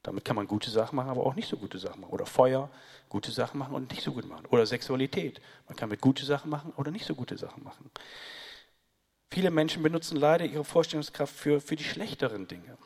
Damit 0.04 0.26
kann 0.26 0.36
man 0.36 0.48
gute 0.48 0.72
Sachen 0.72 0.96
machen, 0.96 1.10
aber 1.10 1.26
auch 1.26 1.36
nicht 1.36 1.48
so 1.48 1.58
gute 1.58 1.78
Sachen 1.78 2.02
machen. 2.02 2.12
Oder 2.12 2.26
Feuer, 2.26 2.70
gute 3.10 3.32
Sachen 3.32 3.60
machen 3.60 3.76
und 3.76 3.92
nicht 3.92 4.04
so 4.04 4.14
gut 4.14 4.28
machen. 4.28 4.46
Oder 4.48 4.66
Sexualität. 4.66 5.42
Man 5.68 5.76
kann 5.76 5.90
mit 5.90 6.02
gute 6.02 6.26
Sachen 6.26 6.50
machen 6.50 6.74
oder 6.78 6.90
nicht 6.90 7.06
so 7.06 7.14
gute 7.14 7.38
Sachen 7.38 7.64
machen. 7.64 7.92
Viele 9.30 9.52
Menschen 9.52 9.84
benutzen 9.84 10.18
leider 10.18 10.46
ihre 10.46 10.64
Vorstellungskraft 10.64 11.34
für, 11.34 11.62
für 11.62 11.76
die 11.76 11.84
schlechteren 11.84 12.48
Dinge. 12.48 12.78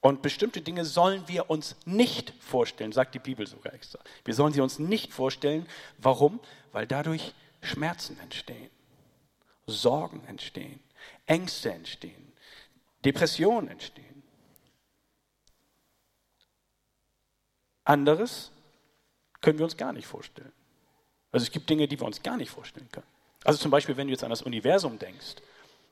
Und 0.00 0.22
bestimmte 0.22 0.60
Dinge 0.60 0.84
sollen 0.84 1.24
wir 1.26 1.50
uns 1.50 1.74
nicht 1.84 2.32
vorstellen, 2.38 2.92
sagt 2.92 3.14
die 3.14 3.18
Bibel 3.18 3.46
sogar 3.46 3.74
extra. 3.74 3.98
Wir 4.24 4.34
sollen 4.34 4.52
sie 4.52 4.60
uns 4.60 4.78
nicht 4.78 5.12
vorstellen. 5.12 5.66
Warum? 5.98 6.38
Weil 6.70 6.86
dadurch 6.86 7.34
Schmerzen 7.60 8.18
entstehen. 8.20 8.70
Sorgen 9.66 10.24
entstehen, 10.26 10.80
Ängste 11.26 11.72
entstehen, 11.72 12.32
Depressionen 13.04 13.68
entstehen. 13.68 14.22
Anderes 17.84 18.50
können 19.40 19.58
wir 19.58 19.64
uns 19.64 19.76
gar 19.76 19.92
nicht 19.92 20.06
vorstellen. 20.06 20.52
Also 21.32 21.44
es 21.44 21.50
gibt 21.50 21.68
Dinge, 21.68 21.86
die 21.86 21.98
wir 22.00 22.06
uns 22.06 22.22
gar 22.22 22.36
nicht 22.36 22.50
vorstellen 22.50 22.88
können. 22.90 23.06
Also 23.44 23.60
zum 23.60 23.70
Beispiel, 23.70 23.96
wenn 23.96 24.08
du 24.08 24.12
jetzt 24.12 24.24
an 24.24 24.30
das 24.30 24.42
Universum 24.42 24.98
denkst, 24.98 25.36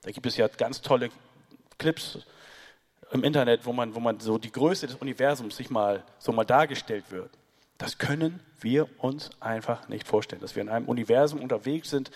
da 0.02 0.10
gibt 0.10 0.26
es 0.26 0.36
ja 0.36 0.48
ganz 0.48 0.82
tolle 0.82 1.10
Clips 1.78 2.18
im 3.12 3.22
Internet, 3.22 3.64
wo 3.64 3.72
man, 3.72 3.94
wo 3.94 4.00
man 4.00 4.18
so 4.20 4.38
die 4.38 4.50
Größe 4.50 4.86
des 4.86 4.96
Universums 4.96 5.56
sich 5.56 5.70
mal 5.70 6.02
so 6.18 6.32
mal 6.32 6.44
dargestellt 6.44 7.10
wird. 7.10 7.30
Das 7.78 7.98
können 7.98 8.40
wir 8.60 8.88
uns 9.02 9.30
einfach 9.40 9.88
nicht 9.88 10.06
vorstellen, 10.06 10.42
dass 10.42 10.56
wir 10.56 10.62
in 10.62 10.68
einem 10.68 10.86
Universum 10.86 11.40
unterwegs 11.40 11.90
sind, 11.90 12.10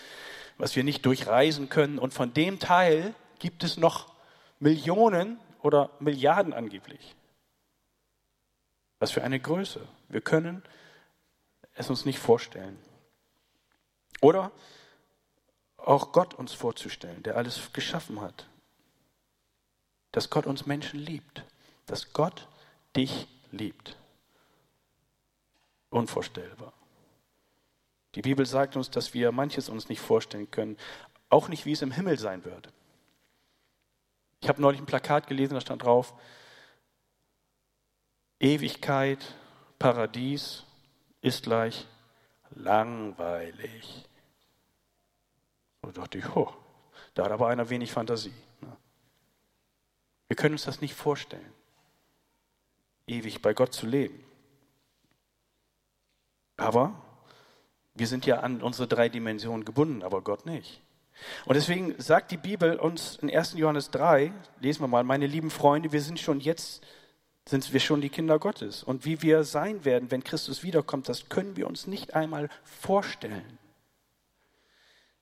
was 0.59 0.75
wir 0.75 0.83
nicht 0.83 1.05
durchreisen 1.05 1.69
können. 1.69 1.97
Und 1.97 2.13
von 2.13 2.33
dem 2.33 2.59
Teil 2.59 3.15
gibt 3.39 3.63
es 3.63 3.77
noch 3.77 4.13
Millionen 4.59 5.39
oder 5.63 5.89
Milliarden 5.99 6.53
angeblich. 6.53 7.15
Was 8.99 9.11
für 9.11 9.23
eine 9.23 9.39
Größe. 9.39 9.87
Wir 10.09 10.21
können 10.21 10.61
es 11.73 11.89
uns 11.89 12.05
nicht 12.05 12.19
vorstellen. 12.19 12.77
Oder 14.21 14.51
auch 15.77 16.11
Gott 16.11 16.33
uns 16.33 16.51
vorzustellen, 16.51 17.23
der 17.23 17.37
alles 17.37 17.71
geschaffen 17.71 18.19
hat. 18.19 18.49
Dass 20.11 20.29
Gott 20.29 20.45
uns 20.45 20.65
Menschen 20.65 20.99
liebt. 20.99 21.45
Dass 21.85 22.11
Gott 22.11 22.49
dich 22.97 23.29
liebt. 23.51 23.95
Unvorstellbar. 25.89 26.73
Die 28.15 28.21
Bibel 28.21 28.45
sagt 28.45 28.75
uns, 28.75 28.89
dass 28.89 29.13
wir 29.13 29.31
manches 29.31 29.69
uns 29.69 29.89
nicht 29.89 30.01
vorstellen 30.01 30.49
können, 30.49 30.77
auch 31.29 31.47
nicht, 31.47 31.65
wie 31.65 31.73
es 31.73 31.81
im 31.81 31.91
Himmel 31.91 32.17
sein 32.17 32.43
wird. 32.43 32.73
Ich 34.41 34.49
habe 34.49 34.61
neulich 34.61 34.81
ein 34.81 34.85
Plakat 34.85 35.27
gelesen, 35.27 35.53
da 35.53 35.61
stand 35.61 35.83
drauf, 35.83 36.13
Ewigkeit, 38.39 39.35
Paradies 39.77 40.63
ist 41.21 41.43
gleich 41.43 41.87
langweilig. 42.51 44.07
Da 45.81 45.91
dachte 45.91 46.17
ich, 46.17 46.35
oh, 46.35 46.53
da 47.13 47.25
hat 47.25 47.31
aber 47.31 47.47
einer 47.47 47.69
wenig 47.69 47.91
Fantasie. 47.91 48.33
Ne? 48.61 48.75
Wir 50.27 50.35
können 50.35 50.55
uns 50.55 50.63
das 50.63 50.81
nicht 50.81 50.93
vorstellen, 50.93 51.53
ewig 53.07 53.41
bei 53.41 53.53
Gott 53.53 53.73
zu 53.73 53.85
leben. 53.85 54.23
Aber 56.57 57.01
wir 57.99 58.07
sind 58.07 58.25
ja 58.25 58.39
an 58.39 58.61
unsere 58.61 58.87
drei 58.87 59.09
Dimensionen 59.09 59.65
gebunden, 59.65 60.03
aber 60.03 60.21
Gott 60.21 60.45
nicht. 60.45 60.81
Und 61.45 61.55
deswegen 61.55 61.95
sagt 61.97 62.31
die 62.31 62.37
Bibel 62.37 62.77
uns 62.77 63.17
in 63.21 63.29
1. 63.29 63.53
Johannes 63.53 63.91
3, 63.91 64.31
lesen 64.61 64.81
wir 64.81 64.87
mal, 64.87 65.03
meine 65.03 65.27
lieben 65.27 65.49
Freunde, 65.49 65.91
wir 65.91 66.01
sind 66.01 66.19
schon 66.19 66.39
jetzt, 66.39 66.85
sind 67.45 67.71
wir 67.73 67.79
schon 67.79 68.01
die 68.01 68.09
Kinder 68.09 68.39
Gottes. 68.39 68.83
Und 68.83 69.05
wie 69.05 69.21
wir 69.21 69.43
sein 69.43 69.83
werden, 69.83 70.11
wenn 70.11 70.23
Christus 70.23 70.63
wiederkommt, 70.63 71.09
das 71.09 71.29
können 71.29 71.57
wir 71.57 71.67
uns 71.67 71.87
nicht 71.87 72.13
einmal 72.13 72.49
vorstellen. 72.63 73.59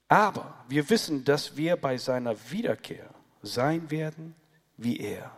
Aber 0.07 0.63
wir 0.69 0.89
wissen, 0.89 1.25
dass 1.25 1.57
wir 1.57 1.75
bei 1.75 1.97
seiner 1.97 2.35
Wiederkehr 2.51 3.09
sein 3.41 3.89
werden 3.89 4.35
wie 4.77 4.99
er. 4.99 5.35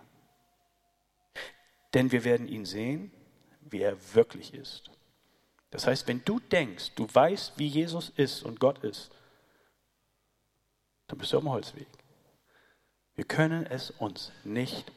Denn 1.93 2.11
wir 2.11 2.23
werden 2.23 2.47
ihn 2.47 2.65
sehen, 2.65 3.11
wie 3.61 3.81
er 3.81 3.97
wirklich 4.13 4.53
ist. 4.53 4.91
Das 5.71 5.85
heißt, 5.85 6.07
wenn 6.07 6.23
du 6.25 6.39
denkst, 6.39 6.91
du 6.95 7.07
weißt, 7.11 7.53
wie 7.57 7.67
Jesus 7.67 8.09
ist 8.15 8.43
und 8.43 8.59
Gott 8.59 8.83
ist, 8.83 9.11
dann 11.07 11.17
bist 11.17 11.33
du 11.33 11.37
auf 11.37 11.43
dem 11.43 11.51
Holzweg. 11.51 11.87
Wir 13.15 13.25
können 13.25 13.65
es 13.65 13.91
uns 13.91 14.31
nicht 14.43 14.91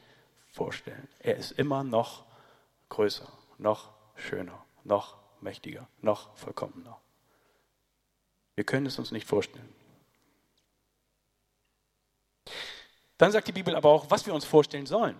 vorstellen. 0.47 1.07
Er 1.19 1.35
ist 1.35 1.51
immer 1.51 1.83
noch 1.83 2.25
größer, 2.89 3.27
noch 3.57 3.91
schöner, 4.15 4.63
noch 4.83 5.17
mächtiger, 5.41 5.87
noch 6.01 6.35
vollkommener. 6.37 6.99
Wir 8.55 8.63
können 8.63 8.85
es 8.85 8.99
uns 8.99 9.11
nicht 9.11 9.27
vorstellen. 9.27 9.73
Dann 13.17 13.31
sagt 13.31 13.47
die 13.47 13.53
Bibel 13.53 13.75
aber 13.75 13.89
auch, 13.89 14.09
was 14.09 14.25
wir 14.25 14.33
uns 14.33 14.45
vorstellen 14.45 14.85
sollen 14.85 15.19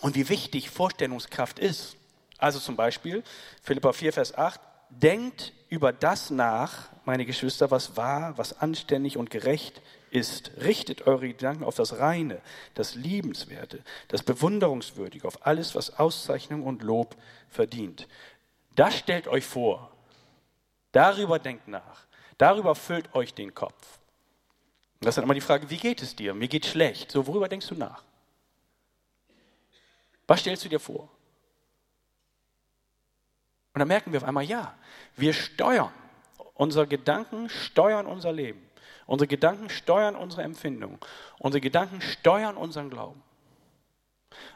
und 0.00 0.14
wie 0.14 0.28
wichtig 0.28 0.70
Vorstellungskraft 0.70 1.58
ist. 1.58 1.96
Also 2.38 2.60
zum 2.60 2.76
Beispiel 2.76 3.22
Philippa 3.62 3.92
4, 3.92 4.12
Vers 4.12 4.34
8, 4.36 4.60
denkt 4.90 5.52
über 5.68 5.92
das 5.92 6.30
nach, 6.30 6.88
meine 7.04 7.26
Geschwister, 7.26 7.70
was 7.70 7.96
wahr, 7.96 8.38
was 8.38 8.60
anständig 8.60 9.16
und 9.16 9.30
gerecht 9.30 9.82
ist. 10.10 10.52
Richtet 10.62 11.06
eure 11.06 11.28
Gedanken 11.28 11.64
auf 11.64 11.74
das 11.74 11.98
Reine, 11.98 12.40
das 12.74 12.94
Liebenswerte, 12.94 13.82
das 14.08 14.22
Bewunderungswürdige, 14.22 15.26
auf 15.26 15.46
alles, 15.46 15.74
was 15.74 15.98
Auszeichnung 15.98 16.62
und 16.62 16.82
Lob 16.82 17.16
verdient. 17.50 18.08
Das 18.74 18.96
stellt 18.96 19.28
euch 19.28 19.44
vor. 19.44 19.90
Darüber 20.92 21.38
denkt 21.38 21.68
nach. 21.68 22.06
Darüber 22.38 22.74
füllt 22.74 23.14
euch 23.14 23.34
den 23.34 23.54
Kopf. 23.54 23.98
Und 25.00 25.06
das 25.06 25.12
ist 25.12 25.16
dann 25.16 25.24
immer 25.24 25.34
die 25.34 25.40
Frage, 25.40 25.68
wie 25.70 25.76
geht 25.76 26.02
es 26.02 26.16
dir? 26.16 26.34
Mir 26.34 26.48
geht 26.48 26.66
schlecht. 26.66 27.10
So, 27.10 27.26
worüber 27.26 27.48
denkst 27.48 27.68
du 27.68 27.74
nach? 27.74 28.04
Was 30.26 30.40
stellst 30.40 30.64
du 30.64 30.68
dir 30.68 30.80
vor? 30.80 31.10
Und 33.78 33.82
dann 33.82 33.88
merken 33.90 34.10
wir 34.10 34.16
auf 34.16 34.26
einmal, 34.26 34.42
ja, 34.42 34.74
wir 35.14 35.32
steuern. 35.32 35.92
Unsere 36.54 36.88
Gedanken 36.88 37.48
steuern 37.48 38.06
unser 38.06 38.32
Leben. 38.32 38.60
Unsere 39.06 39.28
Gedanken 39.28 39.70
steuern 39.70 40.16
unsere 40.16 40.42
Empfindungen. 40.42 40.98
Unsere 41.38 41.60
Gedanken 41.60 42.00
steuern 42.00 42.56
unseren 42.56 42.90
Glauben. 42.90 43.22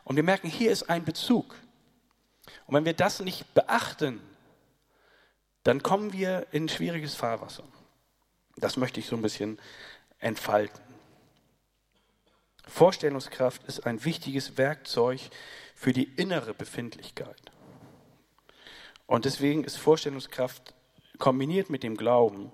Und 0.03 0.17
wir 0.17 0.25
merken, 0.25 0.49
hier 0.49 0.73
ist 0.73 0.91
ein 0.91 1.05
Bezug. 1.05 1.55
Und 2.67 2.75
wenn 2.75 2.85
wir 2.85 2.95
das 2.95 3.21
nicht 3.21 3.55
beachten, 3.55 4.21
dann 5.63 5.85
kommen 5.85 6.13
wir 6.13 6.49
in 6.51 6.69
schwieriges 6.69 7.15
Fahrwasser. 7.15 7.63
Das 8.57 8.77
möchte 8.77 8.99
ich 8.99 9.07
so 9.07 9.15
ein 9.15 9.23
bisschen 9.23 9.61
entfalten. 10.19 10.83
Vorstellungskraft 12.67 13.63
ist 13.69 13.87
ein 13.87 14.05
wichtiges 14.05 14.59
Werkzeug 14.59 15.21
für 15.77 15.93
die 15.93 16.13
innere 16.17 16.55
Befindlichkeit. 16.55 17.52
Und 19.13 19.27
deswegen 19.27 19.63
ist 19.63 19.77
Vorstellungskraft 19.77 20.73
kombiniert 21.19 21.69
mit 21.69 21.83
dem 21.83 21.99
Glauben, 21.99 22.51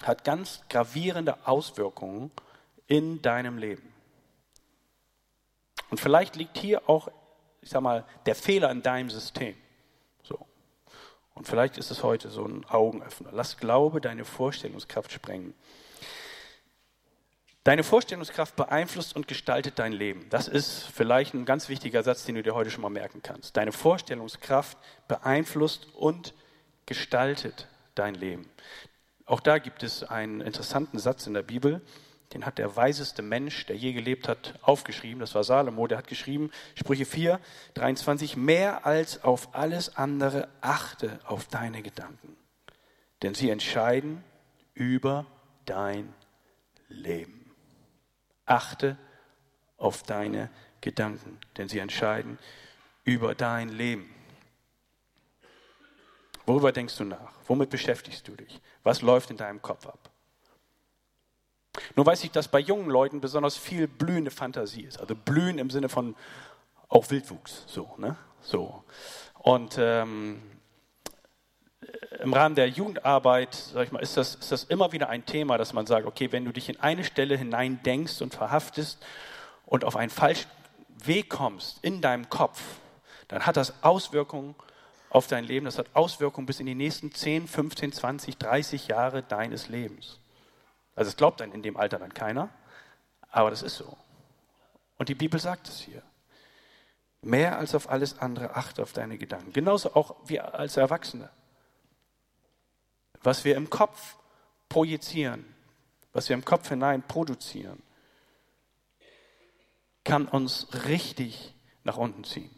hat 0.00 0.22
ganz 0.22 0.62
gravierende 0.68 1.44
Auswirkungen 1.44 2.30
in 2.86 3.20
deinem 3.20 3.58
Leben. 3.58 3.92
Und 5.90 5.98
vielleicht 5.98 6.36
liegt 6.36 6.56
hier 6.56 6.88
auch, 6.88 7.08
ich 7.62 7.70
sag 7.70 7.80
mal, 7.80 8.04
der 8.26 8.36
Fehler 8.36 8.70
in 8.70 8.82
deinem 8.82 9.10
System. 9.10 9.56
So. 10.22 10.46
Und 11.34 11.48
vielleicht 11.48 11.78
ist 11.78 11.90
es 11.90 12.04
heute 12.04 12.30
so 12.30 12.44
ein 12.44 12.64
Augenöffner. 12.66 13.30
Lass 13.32 13.56
Glaube 13.56 14.00
deine 14.00 14.24
Vorstellungskraft 14.24 15.10
sprengen. 15.10 15.52
Deine 17.64 17.84
Vorstellungskraft 17.84 18.56
beeinflusst 18.56 19.14
und 19.14 19.28
gestaltet 19.28 19.78
dein 19.78 19.92
Leben. 19.92 20.26
Das 20.30 20.48
ist 20.48 20.82
vielleicht 20.92 21.32
ein 21.32 21.44
ganz 21.44 21.68
wichtiger 21.68 22.02
Satz, 22.02 22.24
den 22.24 22.34
du 22.34 22.42
dir 22.42 22.54
heute 22.54 22.70
schon 22.70 22.82
mal 22.82 22.88
merken 22.88 23.22
kannst. 23.22 23.56
Deine 23.56 23.70
Vorstellungskraft 23.70 24.76
beeinflusst 25.06 25.86
und 25.94 26.34
gestaltet 26.86 27.68
dein 27.94 28.16
Leben. 28.16 28.50
Auch 29.26 29.38
da 29.38 29.58
gibt 29.58 29.84
es 29.84 30.02
einen 30.02 30.40
interessanten 30.40 30.98
Satz 30.98 31.28
in 31.28 31.34
der 31.34 31.42
Bibel, 31.42 31.80
den 32.34 32.44
hat 32.46 32.58
der 32.58 32.74
weiseste 32.74 33.22
Mensch, 33.22 33.66
der 33.66 33.76
je 33.76 33.92
gelebt 33.92 34.26
hat, 34.26 34.58
aufgeschrieben. 34.62 35.20
Das 35.20 35.34
war 35.34 35.44
Salomo, 35.44 35.86
der 35.86 35.98
hat 35.98 36.06
geschrieben, 36.06 36.50
Sprüche 36.74 37.04
4, 37.04 37.38
23, 37.74 38.36
mehr 38.36 38.86
als 38.86 39.22
auf 39.22 39.54
alles 39.54 39.96
andere 39.96 40.48
achte 40.60 41.20
auf 41.24 41.46
deine 41.46 41.82
Gedanken, 41.82 42.36
denn 43.22 43.34
sie 43.34 43.50
entscheiden 43.50 44.24
über 44.74 45.26
dein 45.66 46.12
Leben. 46.88 47.41
Achte 48.46 48.96
auf 49.76 50.02
deine 50.02 50.50
Gedanken, 50.80 51.38
denn 51.56 51.68
sie 51.68 51.78
entscheiden 51.78 52.38
über 53.04 53.34
dein 53.34 53.68
Leben. 53.68 54.12
Worüber 56.46 56.72
denkst 56.72 56.96
du 56.96 57.04
nach? 57.04 57.32
Womit 57.46 57.70
beschäftigst 57.70 58.26
du 58.26 58.32
dich? 58.32 58.60
Was 58.82 59.02
läuft 59.02 59.30
in 59.30 59.36
deinem 59.36 59.62
Kopf 59.62 59.86
ab? 59.86 60.10
Nur 61.96 62.04
weiß 62.04 62.24
ich, 62.24 62.30
dass 62.30 62.48
bei 62.48 62.58
jungen 62.58 62.90
Leuten 62.90 63.20
besonders 63.20 63.56
viel 63.56 63.88
blühende 63.88 64.30
Fantasie 64.30 64.82
ist. 64.82 64.98
Also 65.00 65.14
blühen 65.14 65.58
im 65.58 65.70
Sinne 65.70 65.88
von 65.88 66.14
auch 66.88 67.10
Wildwuchs. 67.10 67.64
So, 67.66 67.94
ne? 67.96 68.16
so. 68.40 68.84
Und 69.38 69.76
ähm, 69.78 70.42
im 72.22 72.32
Rahmen 72.32 72.54
der 72.54 72.68
Jugendarbeit, 72.68 73.54
sag 73.54 73.86
ich 73.86 73.92
mal, 73.92 74.00
ist 74.00 74.16
das, 74.16 74.36
ist 74.36 74.52
das 74.52 74.64
immer 74.64 74.92
wieder 74.92 75.08
ein 75.08 75.26
Thema, 75.26 75.58
dass 75.58 75.72
man 75.72 75.86
sagt, 75.86 76.06
okay, 76.06 76.30
wenn 76.32 76.44
du 76.44 76.52
dich 76.52 76.68
in 76.68 76.80
eine 76.80 77.04
Stelle 77.04 77.36
hinein 77.36 77.80
denkst 77.82 78.20
und 78.22 78.34
verhaftest 78.34 79.04
und 79.66 79.84
auf 79.84 79.96
einen 79.96 80.10
falschen 80.10 80.48
Weg 81.04 81.28
kommst 81.28 81.78
in 81.82 82.00
deinem 82.00 82.28
Kopf, 82.28 82.62
dann 83.28 83.46
hat 83.46 83.56
das 83.56 83.82
Auswirkungen 83.82 84.54
auf 85.10 85.26
dein 85.26 85.44
Leben, 85.44 85.66
das 85.66 85.78
hat 85.78 85.86
Auswirkungen 85.94 86.46
bis 86.46 86.60
in 86.60 86.66
die 86.66 86.74
nächsten 86.74 87.12
10, 87.12 87.48
15, 87.48 87.92
20, 87.92 88.38
30 88.38 88.88
Jahre 88.88 89.22
deines 89.22 89.68
Lebens. 89.68 90.18
Also 90.94 91.08
es 91.08 91.16
glaubt 91.16 91.40
dann 91.40 91.52
in 91.52 91.62
dem 91.62 91.76
Alter 91.76 91.98
dann 91.98 92.14
keiner, 92.14 92.48
aber 93.30 93.50
das 93.50 93.62
ist 93.62 93.76
so. 93.76 93.96
Und 94.96 95.08
die 95.08 95.14
Bibel 95.14 95.40
sagt 95.40 95.68
es 95.68 95.80
hier. 95.80 96.02
Mehr 97.22 97.58
als 97.58 97.74
auf 97.74 97.88
alles 97.88 98.18
andere 98.18 98.56
achte 98.56 98.82
auf 98.82 98.92
deine 98.92 99.16
Gedanken. 99.16 99.52
Genauso 99.52 99.94
auch 99.94 100.16
wir 100.26 100.54
als 100.54 100.76
Erwachsene 100.76 101.30
was 103.22 103.44
wir 103.44 103.56
im 103.56 103.70
Kopf 103.70 104.16
projizieren, 104.68 105.44
was 106.12 106.28
wir 106.28 106.34
im 106.34 106.44
Kopf 106.44 106.68
hinein 106.68 107.02
produzieren, 107.02 107.82
kann 110.04 110.26
uns 110.26 110.66
richtig 110.86 111.54
nach 111.84 111.96
unten 111.96 112.24
ziehen. 112.24 112.50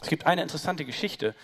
Es 0.00 0.08
gibt 0.08 0.26
eine 0.26 0.42
interessante 0.42 0.84
Geschichte, 0.84 1.34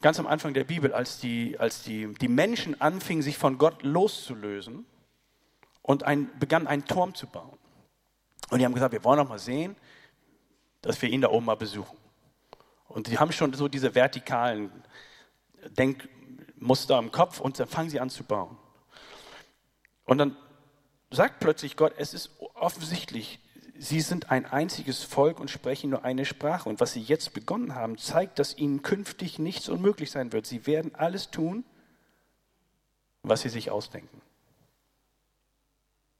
ganz 0.00 0.18
am 0.18 0.26
Anfang 0.26 0.54
der 0.54 0.64
Bibel, 0.64 0.92
als 0.92 1.18
die, 1.18 1.58
als 1.58 1.82
die, 1.82 2.12
die 2.14 2.28
Menschen 2.28 2.80
anfingen, 2.80 3.22
sich 3.22 3.36
von 3.36 3.58
Gott 3.58 3.82
loszulösen 3.82 4.86
und 5.82 6.02
ein, 6.04 6.30
begannen, 6.38 6.66
einen 6.66 6.84
Turm 6.84 7.14
zu 7.14 7.26
bauen. 7.26 7.58
Und 8.50 8.58
die 8.58 8.64
haben 8.64 8.74
gesagt, 8.74 8.92
wir 8.92 9.04
wollen 9.04 9.18
doch 9.18 9.28
mal 9.28 9.38
sehen, 9.38 9.76
dass 10.82 11.00
wir 11.00 11.08
ihn 11.08 11.20
da 11.20 11.30
oben 11.30 11.46
mal 11.46 11.56
besuchen. 11.56 11.96
Und 12.88 13.08
sie 13.08 13.18
haben 13.18 13.32
schon 13.32 13.52
so 13.54 13.68
diese 13.68 13.94
vertikalen 13.94 14.70
Denk, 15.70 16.08
Muster 16.56 16.98
im 16.98 17.12
Kopf 17.12 17.40
und 17.40 17.58
dann 17.58 17.68
fangen 17.68 17.90
sie 17.90 18.00
an 18.00 18.10
zu 18.10 18.24
bauen. 18.24 18.56
Und 20.04 20.18
dann 20.18 20.36
sagt 21.10 21.40
plötzlich 21.40 21.76
Gott, 21.76 21.94
es 21.96 22.14
ist 22.14 22.30
offensichtlich, 22.54 23.40
sie 23.76 24.00
sind 24.00 24.30
ein 24.30 24.46
einziges 24.46 25.02
Volk 25.02 25.40
und 25.40 25.50
sprechen 25.50 25.90
nur 25.90 26.04
eine 26.04 26.24
Sprache. 26.24 26.68
Und 26.68 26.80
was 26.80 26.92
sie 26.92 27.02
jetzt 27.02 27.34
begonnen 27.34 27.74
haben, 27.74 27.98
zeigt, 27.98 28.38
dass 28.38 28.56
ihnen 28.56 28.82
künftig 28.82 29.38
nichts 29.38 29.68
unmöglich 29.68 30.10
sein 30.10 30.32
wird. 30.32 30.46
Sie 30.46 30.66
werden 30.66 30.94
alles 30.94 31.30
tun, 31.30 31.64
was 33.22 33.42
sie 33.42 33.48
sich 33.48 33.70
ausdenken. 33.70 34.20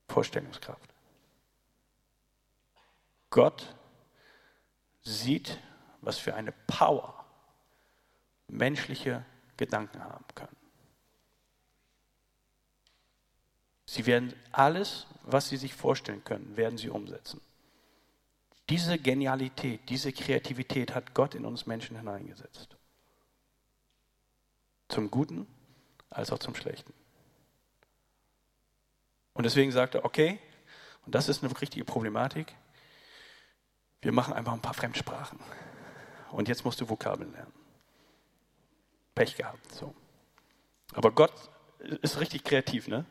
Vorstellungskraft. 0.08 0.90
Gott 3.30 3.74
sieht, 5.02 5.58
was 6.00 6.18
für 6.18 6.34
eine 6.34 6.52
Power 6.66 7.24
menschliche 8.48 9.24
Gedanken 9.56 10.02
haben 10.02 10.24
können. 10.34 10.56
Sie 13.86 14.06
werden 14.06 14.34
alles, 14.50 15.06
was 15.22 15.48
sie 15.48 15.56
sich 15.56 15.74
vorstellen 15.74 16.24
können, 16.24 16.56
werden 16.56 16.78
sie 16.78 16.90
umsetzen. 16.90 17.40
Diese 18.70 18.98
Genialität, 18.98 19.88
diese 19.88 20.12
Kreativität 20.12 20.94
hat 20.94 21.14
Gott 21.14 21.34
in 21.34 21.44
uns 21.44 21.66
Menschen 21.66 21.96
hineingesetzt. 21.96 22.76
Zum 24.88 25.10
Guten 25.10 25.46
als 26.08 26.32
auch 26.32 26.38
zum 26.38 26.54
Schlechten. 26.54 26.92
Und 29.34 29.44
deswegen 29.44 29.72
sagte 29.72 29.98
er, 29.98 30.04
okay, 30.04 30.38
und 31.04 31.14
das 31.14 31.28
ist 31.28 31.44
eine 31.44 31.60
richtige 31.60 31.84
Problematik, 31.84 32.54
wir 34.00 34.12
machen 34.12 34.32
einfach 34.32 34.52
ein 34.52 34.62
paar 34.62 34.74
Fremdsprachen. 34.74 35.38
Und 36.30 36.48
jetzt 36.48 36.64
musst 36.64 36.80
du 36.80 36.88
Vokabeln 36.88 37.32
lernen. 37.32 37.63
Pech 39.14 39.36
gehabt. 39.36 39.72
So. 39.72 39.94
Aber 40.92 41.12
Gott 41.12 41.32
ist 42.02 42.20
richtig 42.20 42.44
kreativ, 42.44 42.88
ne? 42.88 43.04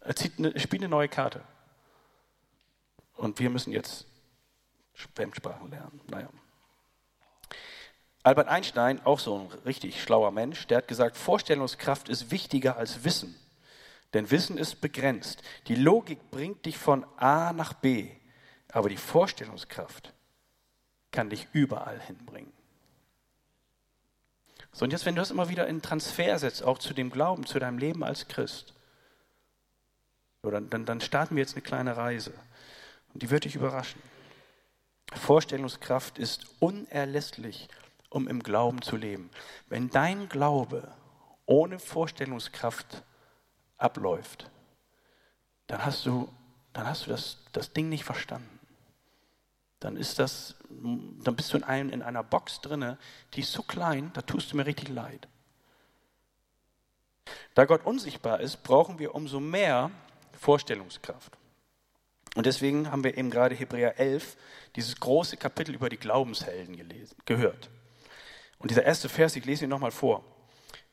Er 0.00 0.14
zieht 0.14 0.38
eine, 0.38 0.58
spielt 0.58 0.82
eine 0.82 0.88
neue 0.88 1.08
Karte. 1.08 1.42
Und 3.14 3.38
wir 3.38 3.50
müssen 3.50 3.72
jetzt 3.72 4.06
Fremdsprachen 5.14 5.70
lernen. 5.70 6.00
Naja. 6.08 6.28
Albert 8.22 8.48
Einstein, 8.48 9.04
auch 9.04 9.20
so 9.20 9.38
ein 9.38 9.46
richtig 9.64 10.02
schlauer 10.02 10.30
Mensch, 10.30 10.66
der 10.66 10.78
hat 10.78 10.88
gesagt, 10.88 11.16
Vorstellungskraft 11.16 12.08
ist 12.08 12.30
wichtiger 12.30 12.76
als 12.76 13.04
Wissen. 13.04 13.36
Denn 14.14 14.30
Wissen 14.30 14.58
ist 14.58 14.80
begrenzt. 14.80 15.42
Die 15.68 15.74
Logik 15.74 16.30
bringt 16.30 16.66
dich 16.66 16.78
von 16.78 17.04
A 17.16 17.52
nach 17.52 17.72
B, 17.74 18.10
aber 18.72 18.88
die 18.88 18.96
Vorstellungskraft 18.96 20.12
kann 21.12 21.30
dich 21.30 21.48
überall 21.52 22.00
hinbringen. 22.00 22.52
So, 24.76 24.84
und 24.84 24.90
jetzt, 24.90 25.06
wenn 25.06 25.14
du 25.14 25.22
das 25.22 25.30
immer 25.30 25.48
wieder 25.48 25.66
in 25.68 25.80
Transfer 25.80 26.38
setzt, 26.38 26.62
auch 26.62 26.76
zu 26.76 26.92
dem 26.92 27.08
Glauben, 27.08 27.46
zu 27.46 27.58
deinem 27.58 27.78
Leben 27.78 28.04
als 28.04 28.28
Christ, 28.28 28.74
so, 30.42 30.50
dann, 30.50 30.68
dann, 30.68 30.84
dann 30.84 31.00
starten 31.00 31.34
wir 31.34 31.40
jetzt 31.40 31.54
eine 31.54 31.62
kleine 31.62 31.96
Reise. 31.96 32.34
Und 33.14 33.22
die 33.22 33.30
wird 33.30 33.44
dich 33.44 33.54
überraschen. 33.54 34.02
Vorstellungskraft 35.14 36.18
ist 36.18 36.44
unerlässlich, 36.60 37.70
um 38.10 38.28
im 38.28 38.42
Glauben 38.42 38.82
zu 38.82 38.96
leben. 38.98 39.30
Wenn 39.70 39.88
dein 39.88 40.28
Glaube 40.28 40.92
ohne 41.46 41.78
Vorstellungskraft 41.78 43.02
abläuft, 43.78 44.50
dann 45.68 45.86
hast 45.86 46.04
du, 46.04 46.28
dann 46.74 46.86
hast 46.86 47.06
du 47.06 47.10
das, 47.12 47.38
das 47.52 47.72
Ding 47.72 47.88
nicht 47.88 48.04
verstanden 48.04 48.56
dann 49.80 49.96
ist 49.96 50.18
das, 50.18 50.55
dann 50.68 51.36
bist 51.36 51.52
du 51.52 51.58
in, 51.58 51.64
einem, 51.64 51.90
in 51.90 52.02
einer 52.02 52.22
Box 52.22 52.60
drinne, 52.60 52.98
die 53.34 53.40
ist 53.40 53.52
so 53.52 53.62
klein, 53.62 54.10
da 54.14 54.22
tust 54.22 54.52
du 54.52 54.56
mir 54.56 54.66
richtig 54.66 54.88
leid. 54.88 55.28
Da 57.54 57.64
Gott 57.64 57.84
unsichtbar 57.84 58.40
ist, 58.40 58.62
brauchen 58.62 58.98
wir 58.98 59.14
umso 59.14 59.40
mehr 59.40 59.90
Vorstellungskraft. 60.38 61.36
Und 62.34 62.46
deswegen 62.46 62.90
haben 62.90 63.02
wir 63.02 63.16
eben 63.16 63.30
gerade 63.30 63.54
Hebräer 63.54 63.98
11, 63.98 64.36
dieses 64.76 65.00
große 65.00 65.36
Kapitel 65.36 65.74
über 65.74 65.88
die 65.88 65.96
Glaubenshelden 65.96 66.76
gelesen, 66.76 67.16
gehört. 67.24 67.70
Und 68.58 68.70
dieser 68.70 68.84
erste 68.84 69.08
Vers, 69.08 69.36
ich 69.36 69.44
lese 69.44 69.64
ihn 69.64 69.70
nochmal 69.70 69.90
vor. 69.90 70.24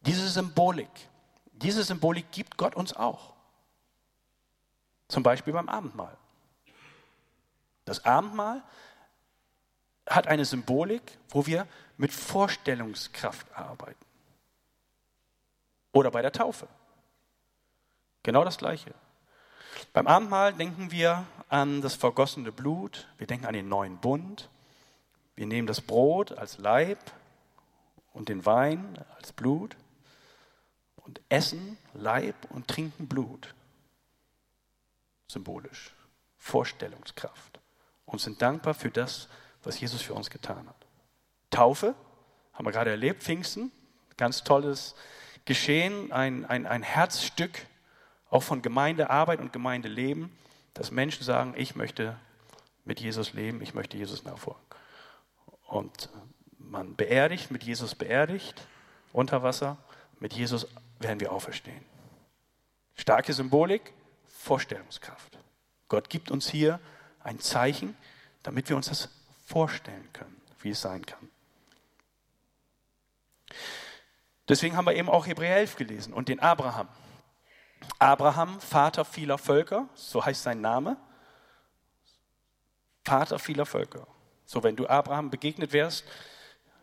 Diese 0.02 0.28
Symbolik, 0.28 0.90
diese 1.54 1.84
Symbolik 1.84 2.32
gibt 2.32 2.58
Gott 2.58 2.76
uns 2.76 2.94
auch. 2.94 3.34
Zum 5.08 5.24
Beispiel 5.24 5.54
beim 5.54 5.70
Abendmahl. 5.70 6.18
Das 7.86 8.04
Abendmahl 8.06 8.64
hat 10.08 10.28
eine 10.28 10.46
Symbolik, 10.46 11.18
wo 11.30 11.46
wir 11.46 11.68
mit 11.98 12.12
Vorstellungskraft 12.12 13.48
arbeiten. 13.56 14.11
Oder 15.92 16.12
bei 16.12 16.22
der 16.22 16.32
Taufe. 16.32 16.68
Genau 18.24 18.44
das 18.44 18.58
Gleiche. 18.58 18.94
Beim 19.94 20.08
Abendmahl 20.08 20.54
denken 20.54 20.92
wir 20.92 21.26
an 21.50 21.82
das 21.82 21.96
vergossene 21.96 22.52
Blut, 22.52 23.08
wir 23.18 23.28
denken 23.28 23.46
an 23.46 23.54
den 23.54 23.68
neuen 23.68 23.98
Bund, 23.98 24.50
wir 25.36 25.48
nehmen 25.48 25.68
das 25.68 25.82
Brot 25.82 26.32
als 26.34 26.58
Leib 26.58 27.00
und 28.14 28.30
den 28.30 28.46
Wein 28.46 29.04
als 29.16 29.34
Blut 29.34 29.76
und 30.98 31.22
essen 31.30 31.78
Leib 31.94 32.36
und 32.50 32.68
trinken 32.68 33.08
Blut. 33.08 33.54
Symbolisch. 35.28 35.94
Vorstellungskraft. 36.38 37.60
Und 38.06 38.20
sind 38.20 38.42
dankbar 38.42 38.74
für 38.74 38.90
das, 38.90 39.30
was 39.64 39.80
Jesus 39.80 40.02
für 40.02 40.14
uns 40.14 40.30
getan 40.30 40.68
hat. 40.68 40.88
Taufe, 41.50 41.96
haben 42.54 42.66
wir 42.66 42.72
gerade 42.72 42.90
erlebt, 42.90 43.24
Pfingsten, 43.24 43.72
ganz 44.18 44.44
tolles 44.44 44.96
geschehen, 45.46 46.12
ein, 46.12 46.46
ein, 46.46 46.66
ein 46.66 46.84
Herzstück 46.84 47.66
auch 48.30 48.44
von 48.44 48.62
Gemeindearbeit 48.62 49.40
und 49.40 49.54
Gemeindeleben, 49.54 50.32
dass 50.74 50.92
Menschen 50.92 51.24
sagen, 51.24 51.54
ich 51.58 51.76
möchte 51.76 52.18
mit 52.86 53.00
Jesus 53.00 53.34
leben, 53.34 53.62
ich 53.62 53.74
möchte 53.74 53.98
Jesus 53.98 54.24
nachfolgen. 54.24 54.62
Und 55.68 56.10
man 56.58 56.96
beerdigt, 56.96 57.52
mit 57.52 57.64
Jesus 57.64 57.96
beerdigt, 57.96 58.68
unter 59.14 59.44
Wasser, 59.44 59.78
mit 60.20 60.34
Jesus 60.34 60.68
werden 61.00 61.20
wir 61.20 61.32
auferstehen. 61.32 61.84
Starke 62.96 63.34
Symbolik, 63.34 63.94
Vorstellungskraft. 64.28 65.38
Gott 65.90 66.10
gibt 66.10 66.32
uns 66.32 66.50
hier 66.50 66.80
ein 67.24 67.40
Zeichen, 67.40 67.96
damit 68.44 68.70
wir 68.70 68.76
uns 68.76 68.88
das 68.88 69.10
vorstellen 69.46 70.08
können, 70.14 70.42
wie 70.62 70.70
es 70.70 70.82
sein 70.82 71.06
kann. 71.06 71.30
Deswegen 74.52 74.76
haben 74.76 74.86
wir 74.86 74.96
eben 74.96 75.08
auch 75.08 75.28
Hebräer 75.28 75.56
11 75.56 75.78
gelesen 75.78 76.14
und 76.14 76.28
den 76.28 76.42
Abraham. 76.42 76.90
Abraham, 78.00 78.60
Vater 78.60 79.06
vieler 79.06 79.38
Völker, 79.38 79.88
so 79.94 80.26
heißt 80.26 80.44
sein 80.44 80.60
Name. 80.60 80.98
Vater 83.06 83.40
vieler 83.40 83.66
Völker. 83.66 84.06
So, 84.44 84.62
wenn 84.62 84.76
du 84.76 84.86
Abraham 84.88 85.30
begegnet 85.30 85.72
wärst, 85.72 86.04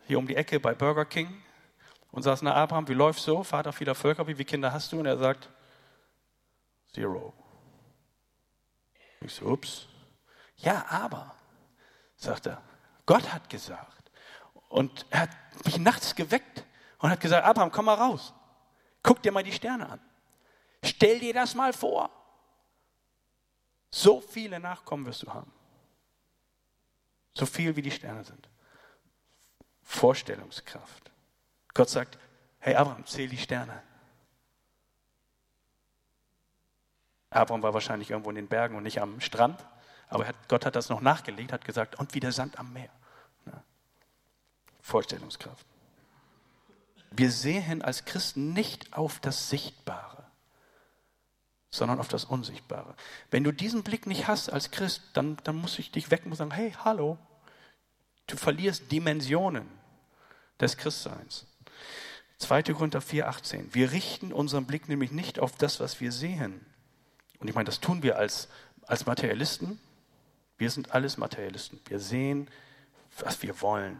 hier 0.07 0.17
um 0.17 0.25
die 0.25 0.35
Ecke 0.35 0.59
bei 0.59 0.73
Burger 0.73 1.05
King 1.05 1.43
und 2.09 2.23
sagst, 2.23 2.41
na 2.41 2.55
Abraham, 2.55 2.87
wie 2.87 2.95
läuft's 2.95 3.23
so? 3.23 3.43
Vater 3.43 3.71
vieler 3.71 3.93
Völker, 3.93 4.25
wie 4.25 4.33
viele 4.33 4.45
Kinder 4.45 4.73
hast 4.73 4.91
du? 4.91 4.99
Und 4.99 5.05
er 5.05 5.17
sagt, 5.19 5.47
zero. 6.91 7.35
Ich 9.21 9.35
so, 9.35 9.45
ups. 9.45 9.85
Ja, 10.55 10.87
aber, 10.89 11.35
sagt 12.15 12.47
er, 12.47 12.63
Gott 13.05 13.31
hat 13.31 13.47
gesagt. 13.47 14.09
Und 14.69 15.05
er 15.11 15.19
hat 15.19 15.65
mich 15.65 15.77
nachts 15.77 16.15
geweckt 16.15 16.65
und 16.99 17.09
hat 17.09 17.19
gesagt, 17.19 17.45
Abraham, 17.45 17.71
komm 17.71 17.85
mal 17.85 17.95
raus. 17.95 18.33
Guck 19.01 19.21
dir 19.23 19.31
mal 19.31 19.43
die 19.43 19.51
Sterne 19.51 19.89
an. 19.89 19.99
Stell 20.83 21.19
dir 21.19 21.33
das 21.33 21.55
mal 21.55 21.73
vor. 21.73 22.09
So 23.89 24.21
viele 24.21 24.59
Nachkommen 24.59 25.05
wirst 25.05 25.23
du 25.23 25.33
haben. 25.33 25.51
So 27.33 27.45
viel 27.45 27.75
wie 27.75 27.81
die 27.81 27.91
Sterne 27.91 28.23
sind. 28.23 28.49
Vorstellungskraft. 29.81 31.11
Gott 31.73 31.89
sagt, 31.89 32.19
hey 32.59 32.75
Abraham, 32.75 33.05
zähl 33.05 33.29
die 33.29 33.37
Sterne. 33.37 33.81
Abraham 37.29 37.63
war 37.63 37.73
wahrscheinlich 37.73 38.11
irgendwo 38.11 38.29
in 38.29 38.35
den 38.35 38.47
Bergen 38.47 38.75
und 38.75 38.83
nicht 38.83 39.01
am 39.01 39.21
Strand, 39.21 39.65
aber 40.07 40.25
Gott 40.47 40.65
hat 40.65 40.75
das 40.75 40.89
noch 40.89 41.01
nachgelegt, 41.01 41.53
hat 41.53 41.63
gesagt, 41.63 41.99
und 41.99 42.13
wie 42.13 42.19
der 42.19 42.31
Sand 42.31 42.57
am 42.59 42.73
Meer. 42.73 42.89
Vorstellungskraft. 44.81 45.65
Wir 47.11 47.31
sehen 47.31 47.81
als 47.81 48.05
Christen 48.05 48.53
nicht 48.53 48.93
auf 48.93 49.19
das 49.19 49.49
Sichtbare, 49.49 50.25
sondern 51.71 51.99
auf 51.99 52.07
das 52.07 52.25
Unsichtbare. 52.25 52.95
Wenn 53.31 53.43
du 53.43 53.51
diesen 53.51 53.83
Blick 53.83 54.05
nicht 54.05 54.27
hast 54.27 54.49
als 54.49 54.71
Christ, 54.71 55.01
dann, 55.13 55.37
dann 55.43 55.55
muss 55.55 55.79
ich 55.79 55.91
dich 55.91 56.11
wecken 56.11 56.31
und 56.31 56.37
sagen, 56.37 56.51
hey, 56.51 56.73
hallo, 56.83 57.17
du 58.27 58.37
verlierst 58.37 58.91
Dimensionen 58.91 59.67
des 60.59 60.77
Christseins. 60.77 61.45
2. 62.37 62.63
Korinther 62.63 62.99
4,18. 62.99 63.73
Wir 63.73 63.91
richten 63.91 64.31
unseren 64.31 64.65
Blick 64.65 64.87
nämlich 64.87 65.11
nicht 65.11 65.39
auf 65.39 65.57
das, 65.57 65.79
was 65.79 65.99
wir 65.99 66.11
sehen. 66.11 66.65
Und 67.39 67.47
ich 67.47 67.55
meine, 67.55 67.65
das 67.65 67.79
tun 67.79 68.03
wir 68.03 68.17
als, 68.17 68.47
als 68.83 69.05
Materialisten. 69.05 69.79
Wir 70.57 70.69
sind 70.69 70.91
alles 70.91 71.17
Materialisten. 71.17 71.79
Wir 71.85 71.99
sehen, 71.99 72.49
was 73.19 73.41
wir 73.41 73.61
wollen. 73.61 73.99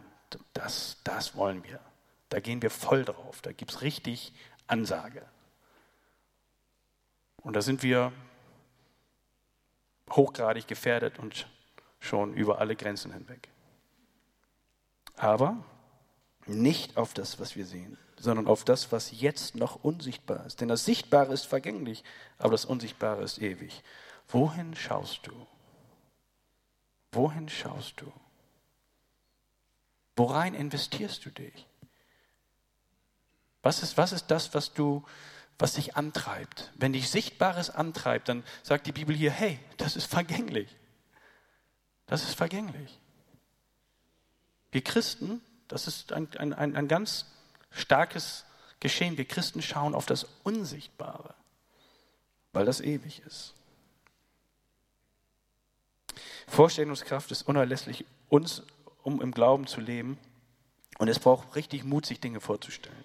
Das, 0.54 0.98
das 1.04 1.34
wollen 1.34 1.64
wir. 1.64 1.80
Da 2.30 2.40
gehen 2.40 2.62
wir 2.62 2.70
voll 2.70 3.04
drauf. 3.04 3.42
Da 3.42 3.52
gibt 3.52 3.72
es 3.72 3.82
richtig 3.82 4.32
Ansage. 4.66 5.26
Und 7.42 7.54
da 7.54 7.62
sind 7.62 7.82
wir 7.82 8.12
hochgradig 10.10 10.66
gefährdet 10.66 11.18
und 11.18 11.46
schon 11.98 12.34
über 12.34 12.58
alle 12.58 12.76
Grenzen 12.76 13.12
hinweg. 13.12 13.48
Aber 15.16 15.62
nicht 16.46 16.96
auf 16.96 17.14
das, 17.14 17.38
was 17.40 17.56
wir 17.56 17.66
sehen, 17.66 17.98
sondern 18.18 18.46
auf 18.46 18.64
das, 18.64 18.92
was 18.92 19.20
jetzt 19.20 19.54
noch 19.54 19.84
unsichtbar 19.84 20.46
ist. 20.46 20.60
Denn 20.60 20.68
das 20.68 20.84
Sichtbare 20.84 21.32
ist 21.32 21.46
vergänglich, 21.46 22.04
aber 22.38 22.52
das 22.52 22.64
Unsichtbare 22.64 23.22
ist 23.22 23.38
ewig. 23.38 23.82
Wohin 24.28 24.74
schaust 24.74 25.26
du? 25.26 25.32
Wohin 27.12 27.48
schaust 27.48 28.00
du? 28.00 28.12
Worein 30.16 30.54
investierst 30.54 31.24
du 31.24 31.30
dich? 31.30 31.66
Was 33.62 33.82
ist, 33.82 33.96
was 33.96 34.12
ist 34.12 34.26
das, 34.30 34.54
was 34.54 34.72
du, 34.72 35.04
was 35.58 35.74
dich 35.74 35.96
antreibt? 35.96 36.70
Wenn 36.76 36.92
dich 36.92 37.10
Sichtbares 37.10 37.70
antreibt, 37.70 38.28
dann 38.28 38.44
sagt 38.62 38.86
die 38.86 38.92
Bibel 38.92 39.14
hier, 39.14 39.30
hey, 39.30 39.58
das 39.76 39.96
ist 39.96 40.06
vergänglich. 40.06 40.74
Das 42.06 42.22
ist 42.22 42.34
vergänglich. 42.34 42.98
Wir 44.72 44.82
Christen, 44.82 45.40
das 45.68 45.86
ist 45.86 46.12
ein, 46.12 46.28
ein, 46.38 46.52
ein, 46.52 46.76
ein 46.76 46.88
ganz 46.88 47.26
starkes 47.70 48.44
Geschehen. 48.80 49.18
Wir 49.18 49.26
Christen 49.26 49.62
schauen 49.62 49.94
auf 49.94 50.06
das 50.06 50.26
Unsichtbare, 50.42 51.34
weil 52.52 52.64
das 52.64 52.80
ewig 52.80 53.20
ist. 53.26 53.54
Vorstellungskraft 56.48 57.30
ist 57.30 57.42
unerlässlich, 57.42 58.04
uns, 58.28 58.62
um 59.02 59.20
im 59.22 59.32
Glauben 59.32 59.66
zu 59.66 59.80
leben. 59.80 60.18
Und 60.98 61.08
es 61.08 61.18
braucht 61.18 61.54
richtig 61.54 61.84
Mut, 61.84 62.06
sich 62.06 62.20
Dinge 62.20 62.40
vorzustellen. 62.40 63.04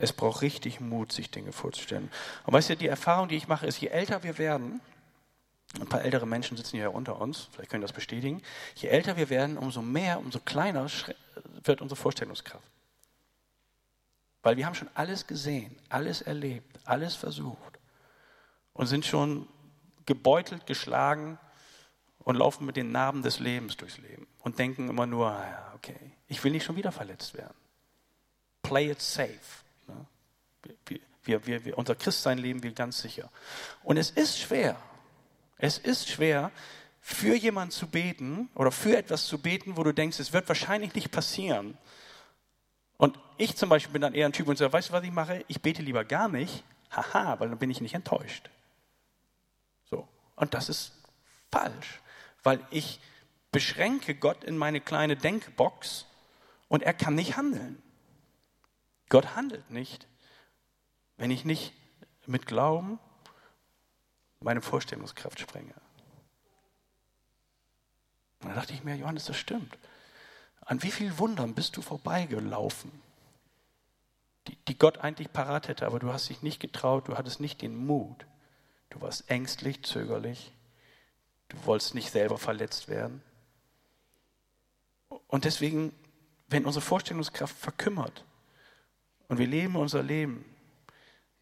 Es 0.00 0.12
braucht 0.12 0.40
richtig 0.40 0.80
Mut, 0.80 1.12
sich 1.12 1.30
Dinge 1.30 1.52
vorzustellen. 1.52 2.10
Und 2.46 2.54
weißt 2.54 2.70
du, 2.70 2.76
die 2.76 2.88
Erfahrung, 2.88 3.28
die 3.28 3.36
ich 3.36 3.48
mache, 3.48 3.66
ist, 3.66 3.80
je 3.80 3.88
älter 3.88 4.22
wir 4.22 4.38
werden, 4.38 4.80
ein 5.78 5.86
paar 5.86 6.02
ältere 6.02 6.26
Menschen 6.26 6.56
sitzen 6.56 6.76
hier 6.76 6.92
unter 6.92 7.20
uns, 7.20 7.48
vielleicht 7.52 7.70
können 7.70 7.82
das 7.82 7.92
bestätigen, 7.92 8.42
je 8.74 8.88
älter 8.88 9.16
wir 9.16 9.30
werden, 9.30 9.56
umso 9.56 9.82
mehr, 9.82 10.18
umso 10.18 10.40
kleiner 10.40 10.86
wird 11.62 11.80
unsere 11.80 12.00
Vorstellungskraft. 12.00 12.64
Weil 14.42 14.56
wir 14.56 14.66
haben 14.66 14.74
schon 14.74 14.90
alles 14.94 15.26
gesehen, 15.26 15.76
alles 15.90 16.22
erlebt, 16.22 16.80
alles 16.84 17.14
versucht 17.14 17.78
und 18.72 18.86
sind 18.86 19.04
schon 19.04 19.46
gebeutelt, 20.06 20.66
geschlagen 20.66 21.38
und 22.20 22.36
laufen 22.36 22.64
mit 22.64 22.76
den 22.76 22.90
Narben 22.90 23.22
des 23.22 23.38
Lebens 23.38 23.76
durchs 23.76 23.98
Leben 23.98 24.26
und 24.40 24.58
denken 24.58 24.88
immer 24.88 25.06
nur, 25.06 25.30
ah 25.30 25.72
okay, 25.74 26.14
ich 26.26 26.42
will 26.42 26.52
nicht 26.52 26.64
schon 26.64 26.76
wieder 26.76 26.90
verletzt 26.90 27.34
werden. 27.34 27.54
Play 28.62 28.90
it 28.90 29.00
safe. 29.00 29.59
Wir, 31.24 31.46
wir, 31.46 31.64
wir, 31.64 31.78
unser 31.78 31.94
Christsein 31.94 32.38
leben 32.38 32.62
wir 32.62 32.72
ganz 32.72 33.00
sicher. 33.00 33.30
Und 33.82 33.96
es 33.96 34.10
ist 34.10 34.38
schwer. 34.38 34.80
Es 35.58 35.78
ist 35.78 36.08
schwer, 36.08 36.50
für 37.00 37.34
jemanden 37.34 37.72
zu 37.72 37.86
beten 37.86 38.48
oder 38.54 38.70
für 38.70 38.96
etwas 38.96 39.26
zu 39.26 39.38
beten, 39.38 39.76
wo 39.76 39.82
du 39.82 39.92
denkst, 39.92 40.18
es 40.18 40.32
wird 40.32 40.48
wahrscheinlich 40.48 40.94
nicht 40.94 41.10
passieren. 41.10 41.76
Und 42.96 43.18
ich 43.38 43.56
zum 43.56 43.68
Beispiel 43.68 43.92
bin 43.92 44.02
dann 44.02 44.14
eher 44.14 44.26
ein 44.26 44.32
Typ 44.32 44.48
und 44.48 44.56
sage, 44.56 44.72
weißt 44.72 44.90
du, 44.90 44.92
was 44.92 45.04
ich 45.04 45.12
mache? 45.12 45.44
Ich 45.48 45.62
bete 45.62 45.82
lieber 45.82 46.04
gar 46.04 46.28
nicht, 46.28 46.64
haha, 46.90 47.40
weil 47.40 47.48
dann 47.48 47.58
bin 47.58 47.70
ich 47.70 47.80
nicht 47.80 47.94
enttäuscht. 47.94 48.50
So. 49.88 50.06
Und 50.36 50.54
das 50.54 50.68
ist 50.68 50.92
falsch, 51.50 52.00
weil 52.42 52.60
ich 52.70 53.00
beschränke 53.52 54.14
Gott 54.14 54.44
in 54.44 54.56
meine 54.56 54.80
kleine 54.80 55.16
Denkbox 55.16 56.06
und 56.68 56.82
er 56.82 56.94
kann 56.94 57.14
nicht 57.14 57.36
handeln. 57.36 57.82
Gott 59.08 59.34
handelt 59.34 59.70
nicht, 59.70 60.06
wenn 61.20 61.30
ich 61.30 61.44
nicht 61.44 61.74
mit 62.24 62.46
Glauben 62.46 62.98
meine 64.40 64.62
Vorstellungskraft 64.62 65.38
sprenge. 65.38 65.74
Und 68.42 68.48
da 68.48 68.54
dachte 68.54 68.72
ich 68.72 68.84
mir, 68.84 68.96
Johannes, 68.96 69.26
das 69.26 69.36
stimmt. 69.36 69.76
An 70.62 70.82
wie 70.82 70.90
vielen 70.90 71.18
Wundern 71.18 71.54
bist 71.54 71.76
du 71.76 71.82
vorbeigelaufen, 71.82 72.90
die, 74.48 74.56
die 74.66 74.78
Gott 74.78 74.96
eigentlich 74.96 75.30
parat 75.30 75.68
hätte, 75.68 75.84
aber 75.84 75.98
du 75.98 76.10
hast 76.10 76.30
dich 76.30 76.40
nicht 76.40 76.58
getraut, 76.58 77.06
du 77.06 77.18
hattest 77.18 77.38
nicht 77.38 77.60
den 77.60 77.76
Mut. 77.76 78.24
Du 78.88 79.02
warst 79.02 79.28
ängstlich, 79.30 79.84
zögerlich, 79.84 80.54
du 81.48 81.66
wolltest 81.66 81.94
nicht 81.94 82.10
selber 82.10 82.38
verletzt 82.38 82.88
werden. 82.88 83.22
Und 85.26 85.44
deswegen, 85.44 85.92
wenn 86.48 86.64
unsere 86.64 86.82
Vorstellungskraft 86.82 87.54
verkümmert 87.54 88.24
und 89.28 89.36
wir 89.36 89.46
leben 89.46 89.76
unser 89.76 90.02
Leben, 90.02 90.46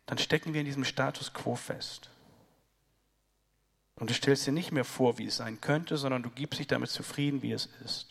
dann 0.09 0.17
stecken 0.17 0.55
wir 0.55 0.61
in 0.61 0.67
diesem 0.67 0.85
Status 0.85 1.35
quo 1.35 1.55
fest. 1.55 2.09
Und 3.95 4.09
du 4.09 4.15
stellst 4.15 4.47
dir 4.47 4.53
nicht 4.53 4.73
mehr 4.73 4.87
vor, 4.87 5.19
wie 5.19 5.27
es 5.27 5.37
sein 5.37 5.61
könnte, 5.61 5.99
sondern 5.99 6.23
du 6.23 6.31
gibst 6.31 6.59
dich 6.59 6.67
damit 6.67 6.89
zufrieden, 6.89 7.43
wie 7.43 7.53
es 7.53 7.67
ist. 7.85 8.09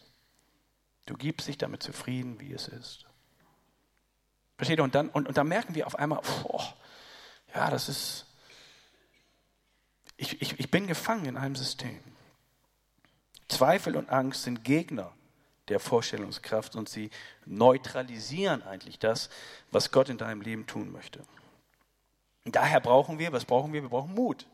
Du 1.07 1.15
gibst 1.15 1.47
dich 1.47 1.57
damit 1.57 1.81
zufrieden, 1.81 2.39
wie 2.39 2.53
es 2.53 2.67
ist. 2.67 3.05
Versteht 4.57 4.77
ihr? 4.77 4.83
Und 4.83 4.93
dann, 4.93 5.09
und, 5.09 5.27
und 5.27 5.37
dann 5.37 5.47
merken 5.47 5.73
wir 5.73 5.87
auf 5.87 5.95
einmal, 5.95 6.21
boah, 6.43 6.71
ja, 7.55 7.71
das 7.71 7.89
ist, 7.89 8.27
ich, 10.17 10.39
ich, 10.39 10.59
ich 10.59 10.69
bin 10.69 10.85
gefangen 10.85 11.25
in 11.25 11.35
einem 11.35 11.55
System. 11.55 11.99
Zweifel 13.47 13.95
und 13.95 14.11
Angst 14.11 14.43
sind 14.43 14.63
Gegner 14.63 15.11
der 15.67 15.79
Vorstellungskraft 15.79 16.75
und 16.75 16.89
sie 16.89 17.09
neutralisieren 17.47 18.61
eigentlich 18.61 18.99
das, 18.99 19.31
was 19.71 19.89
Gott 19.91 20.09
in 20.09 20.19
deinem 20.19 20.41
Leben 20.41 20.67
tun 20.67 20.91
möchte. 20.91 21.25
Und 22.47 22.55
daher 22.55 22.79
brauchen 22.79 23.19
wir, 23.19 23.33
was 23.33 23.43
brauchen 23.43 23.73
wir? 23.73 23.81
Wir 23.81 23.89
brauchen 23.89 24.15
Mut. 24.15 24.47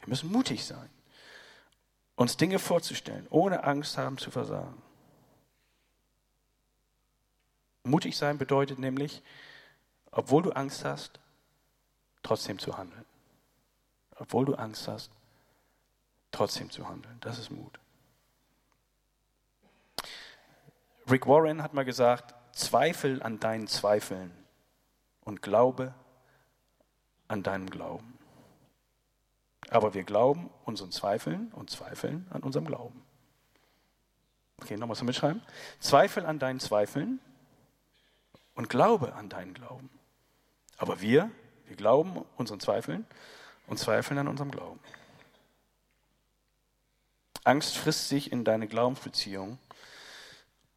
Wir 0.00 0.08
müssen 0.08 0.32
mutig 0.32 0.64
sein, 0.64 0.88
uns 2.16 2.38
Dinge 2.38 2.58
vorzustellen, 2.58 3.26
ohne 3.28 3.62
Angst 3.64 3.98
haben 3.98 4.16
zu 4.16 4.30
versagen. 4.30 4.80
Mutig 7.82 8.16
sein 8.16 8.38
bedeutet 8.38 8.78
nämlich, 8.78 9.22
obwohl 10.12 10.44
du 10.44 10.52
Angst 10.52 10.86
hast, 10.86 11.20
trotzdem 12.22 12.58
zu 12.58 12.78
handeln. 12.78 13.04
Obwohl 14.16 14.46
du 14.46 14.54
Angst 14.54 14.88
hast, 14.88 15.10
trotzdem 16.30 16.70
zu 16.70 16.88
handeln. 16.88 17.18
Das 17.20 17.38
ist 17.38 17.50
Mut. 17.50 17.78
Rick 21.10 21.26
Warren 21.26 21.62
hat 21.62 21.74
mal 21.74 21.84
gesagt, 21.84 22.34
Zweifel 22.52 23.22
an 23.22 23.40
deinen 23.40 23.66
Zweifeln 23.66 24.32
und 25.20 25.42
Glaube 25.42 25.92
an 27.28 27.42
deinem 27.42 27.70
Glauben. 27.70 28.18
Aber 29.70 29.94
wir 29.94 30.04
glauben 30.04 30.50
unseren 30.64 30.92
Zweifeln 30.92 31.52
und 31.52 31.70
zweifeln 31.70 32.26
an 32.30 32.42
unserem 32.42 32.66
Glauben. 32.66 33.02
Okay, 34.60 34.76
nochmal 34.76 34.96
zum 34.96 35.06
Mitschreiben. 35.06 35.42
Zweifel 35.80 36.26
an 36.26 36.38
deinen 36.38 36.60
Zweifeln 36.60 37.18
und 38.54 38.68
glaube 38.68 39.14
an 39.14 39.28
deinen 39.28 39.54
Glauben. 39.54 39.90
Aber 40.76 41.00
wir, 41.00 41.30
wir 41.66 41.76
glauben 41.76 42.24
unseren 42.36 42.60
Zweifeln 42.60 43.06
und 43.66 43.78
zweifeln 43.78 44.18
an 44.18 44.28
unserem 44.28 44.50
Glauben. 44.50 44.80
Angst 47.42 47.76
frisst 47.76 48.08
sich 48.08 48.32
in 48.32 48.44
deine 48.44 48.66
Glaubensbeziehung 48.66 49.58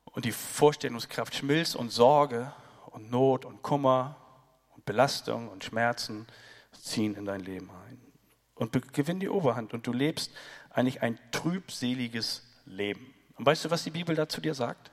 und 0.05 0.25
die 0.25 0.31
Vorstellungskraft 0.31 1.35
schmilzt 1.35 1.75
und 1.75 1.91
Sorge 1.91 2.53
und 2.87 3.09
Not 3.09 3.45
und 3.45 3.61
Kummer 3.61 4.15
Belastung 4.87 5.49
und 5.49 5.63
Schmerzen 5.63 6.25
ziehen 6.71 7.15
in 7.15 7.25
dein 7.25 7.41
Leben 7.41 7.69
ein 7.69 8.01
und 8.55 8.71
gewinnen 8.93 9.19
die 9.19 9.29
Oberhand 9.29 9.73
und 9.73 9.85
du 9.85 9.93
lebst 9.93 10.31
eigentlich 10.71 11.03
ein 11.03 11.19
trübseliges 11.31 12.43
Leben. 12.65 13.13
Und 13.35 13.45
weißt 13.45 13.65
du, 13.65 13.69
was 13.69 13.83
die 13.83 13.91
Bibel 13.91 14.15
dazu 14.15 14.41
dir 14.41 14.55
sagt? 14.55 14.89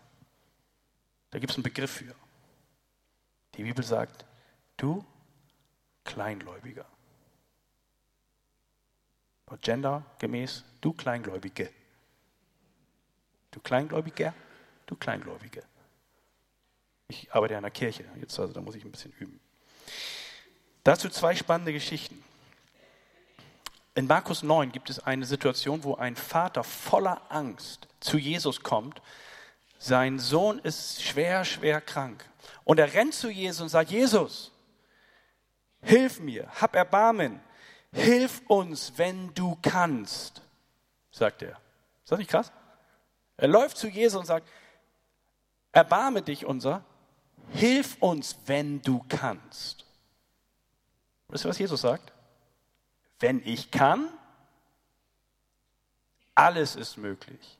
Da 1.30 1.38
gibt 1.38 1.50
es 1.50 1.56
einen 1.56 1.62
Begriff 1.62 1.90
für. 1.90 2.14
Die 3.54 3.62
Bibel 3.62 3.84
sagt, 3.84 4.26
du 4.76 5.04
Kleingläubiger. 6.04 6.84
Gendergemäß, 9.60 10.64
du 10.80 10.92
Kleingläubige. 10.92 11.70
Du 13.52 13.60
Kleingläubiger, 13.60 14.34
du 14.86 14.96
Kleingläubige. 14.96 15.62
arbeite 17.30 17.54
ja 17.54 17.58
in 17.58 17.62
der 17.62 17.70
Kirche, 17.70 18.04
jetzt 18.20 18.38
also 18.38 18.52
da 18.52 18.60
muss 18.60 18.74
ich 18.74 18.84
ein 18.84 18.90
bisschen 18.90 19.12
üben. 19.12 19.40
Dazu 20.84 21.08
zwei 21.08 21.34
spannende 21.34 21.72
Geschichten. 21.72 22.22
In 23.94 24.06
Markus 24.06 24.42
9 24.42 24.72
gibt 24.72 24.90
es 24.90 24.98
eine 24.98 25.24
Situation, 25.24 25.84
wo 25.84 25.94
ein 25.94 26.16
Vater 26.16 26.64
voller 26.64 27.22
Angst 27.28 27.86
zu 28.00 28.18
Jesus 28.18 28.62
kommt. 28.62 29.00
Sein 29.78 30.18
Sohn 30.18 30.58
ist 30.58 31.02
schwer, 31.02 31.44
schwer 31.44 31.80
krank. 31.80 32.28
Und 32.64 32.78
er 32.78 32.92
rennt 32.92 33.14
zu 33.14 33.30
Jesus 33.30 33.60
und 33.60 33.68
sagt, 33.68 33.90
Jesus, 33.90 34.50
hilf 35.82 36.20
mir, 36.20 36.48
hab 36.60 36.74
Erbarmen, 36.74 37.40
hilf 37.92 38.42
uns, 38.48 38.92
wenn 38.96 39.32
du 39.34 39.56
kannst, 39.62 40.42
sagt 41.10 41.42
er. 41.42 41.60
Ist 42.02 42.10
das 42.10 42.18
nicht 42.18 42.30
krass? 42.30 42.52
Er 43.36 43.48
läuft 43.48 43.76
zu 43.76 43.88
Jesus 43.88 44.18
und 44.18 44.26
sagt, 44.26 44.48
erbarme 45.72 46.22
dich 46.22 46.44
unser, 46.44 46.84
hilf 47.50 47.96
uns, 48.00 48.36
wenn 48.46 48.82
du 48.82 49.04
kannst. 49.08 49.84
Wisst 51.28 51.44
ihr, 51.44 51.48
was 51.48 51.58
Jesus 51.58 51.80
sagt? 51.80 52.12
Wenn 53.20 53.40
ich 53.46 53.70
kann, 53.70 54.08
alles 56.34 56.76
ist 56.76 56.96
möglich, 56.96 57.58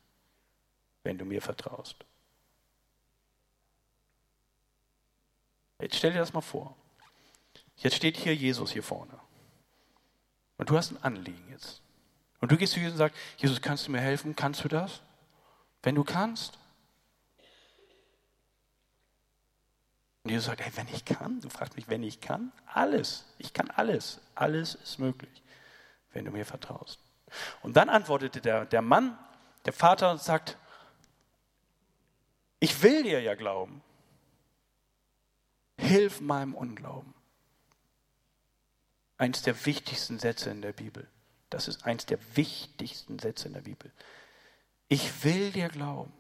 wenn 1.02 1.18
du 1.18 1.24
mir 1.24 1.40
vertraust. 1.40 1.96
Jetzt 5.80 5.96
stell 5.96 6.12
dir 6.12 6.18
das 6.18 6.32
mal 6.32 6.40
vor. 6.40 6.76
Jetzt 7.76 7.96
steht 7.96 8.16
hier 8.16 8.34
Jesus 8.34 8.72
hier 8.72 8.82
vorne. 8.82 9.18
Und 10.56 10.70
du 10.70 10.76
hast 10.76 10.92
ein 10.92 11.02
Anliegen 11.02 11.44
jetzt. 11.50 11.82
Und 12.40 12.52
du 12.52 12.56
gehst 12.56 12.72
zu 12.74 12.78
Jesus 12.78 12.92
und 12.92 12.98
sagst, 12.98 13.18
Jesus, 13.38 13.60
kannst 13.60 13.86
du 13.86 13.90
mir 13.90 14.00
helfen? 14.00 14.36
Kannst 14.36 14.62
du 14.64 14.68
das? 14.68 15.00
Wenn 15.82 15.94
du 15.94 16.04
kannst. 16.04 16.58
Und 20.24 20.30
Jesus 20.30 20.46
sagt, 20.46 20.62
hey, 20.62 20.72
wenn 20.74 20.88
ich 20.88 21.04
kann, 21.04 21.40
du 21.40 21.50
fragst 21.50 21.76
mich, 21.76 21.88
wenn 21.88 22.02
ich 22.02 22.20
kann, 22.20 22.50
alles. 22.66 23.26
Ich 23.38 23.52
kann 23.52 23.70
alles. 23.70 24.20
Alles 24.34 24.74
ist 24.74 24.98
möglich, 24.98 25.42
wenn 26.12 26.24
du 26.24 26.30
mir 26.30 26.46
vertraust. 26.46 26.98
Und 27.62 27.76
dann 27.76 27.90
antwortete 27.90 28.40
der, 28.40 28.64
der 28.64 28.80
Mann, 28.80 29.18
der 29.66 29.74
Vater, 29.74 30.10
und 30.10 30.22
sagt, 30.22 30.56
ich 32.58 32.82
will 32.82 33.02
dir 33.02 33.20
ja 33.20 33.34
glauben. 33.34 33.82
Hilf 35.76 36.20
meinem 36.20 36.54
Unglauben 36.54 37.12
eines 39.18 39.42
der 39.42 39.66
wichtigsten 39.66 40.18
Sätze 40.18 40.50
in 40.50 40.62
der 40.62 40.72
Bibel. 40.72 41.06
Das 41.50 41.68
ist 41.68 41.84
eines 41.84 42.06
der 42.06 42.18
wichtigsten 42.36 43.18
Sätze 43.18 43.48
in 43.48 43.54
der 43.54 43.60
Bibel. 43.60 43.92
Ich 44.88 45.24
will 45.24 45.52
dir 45.52 45.68
glauben, 45.68 46.12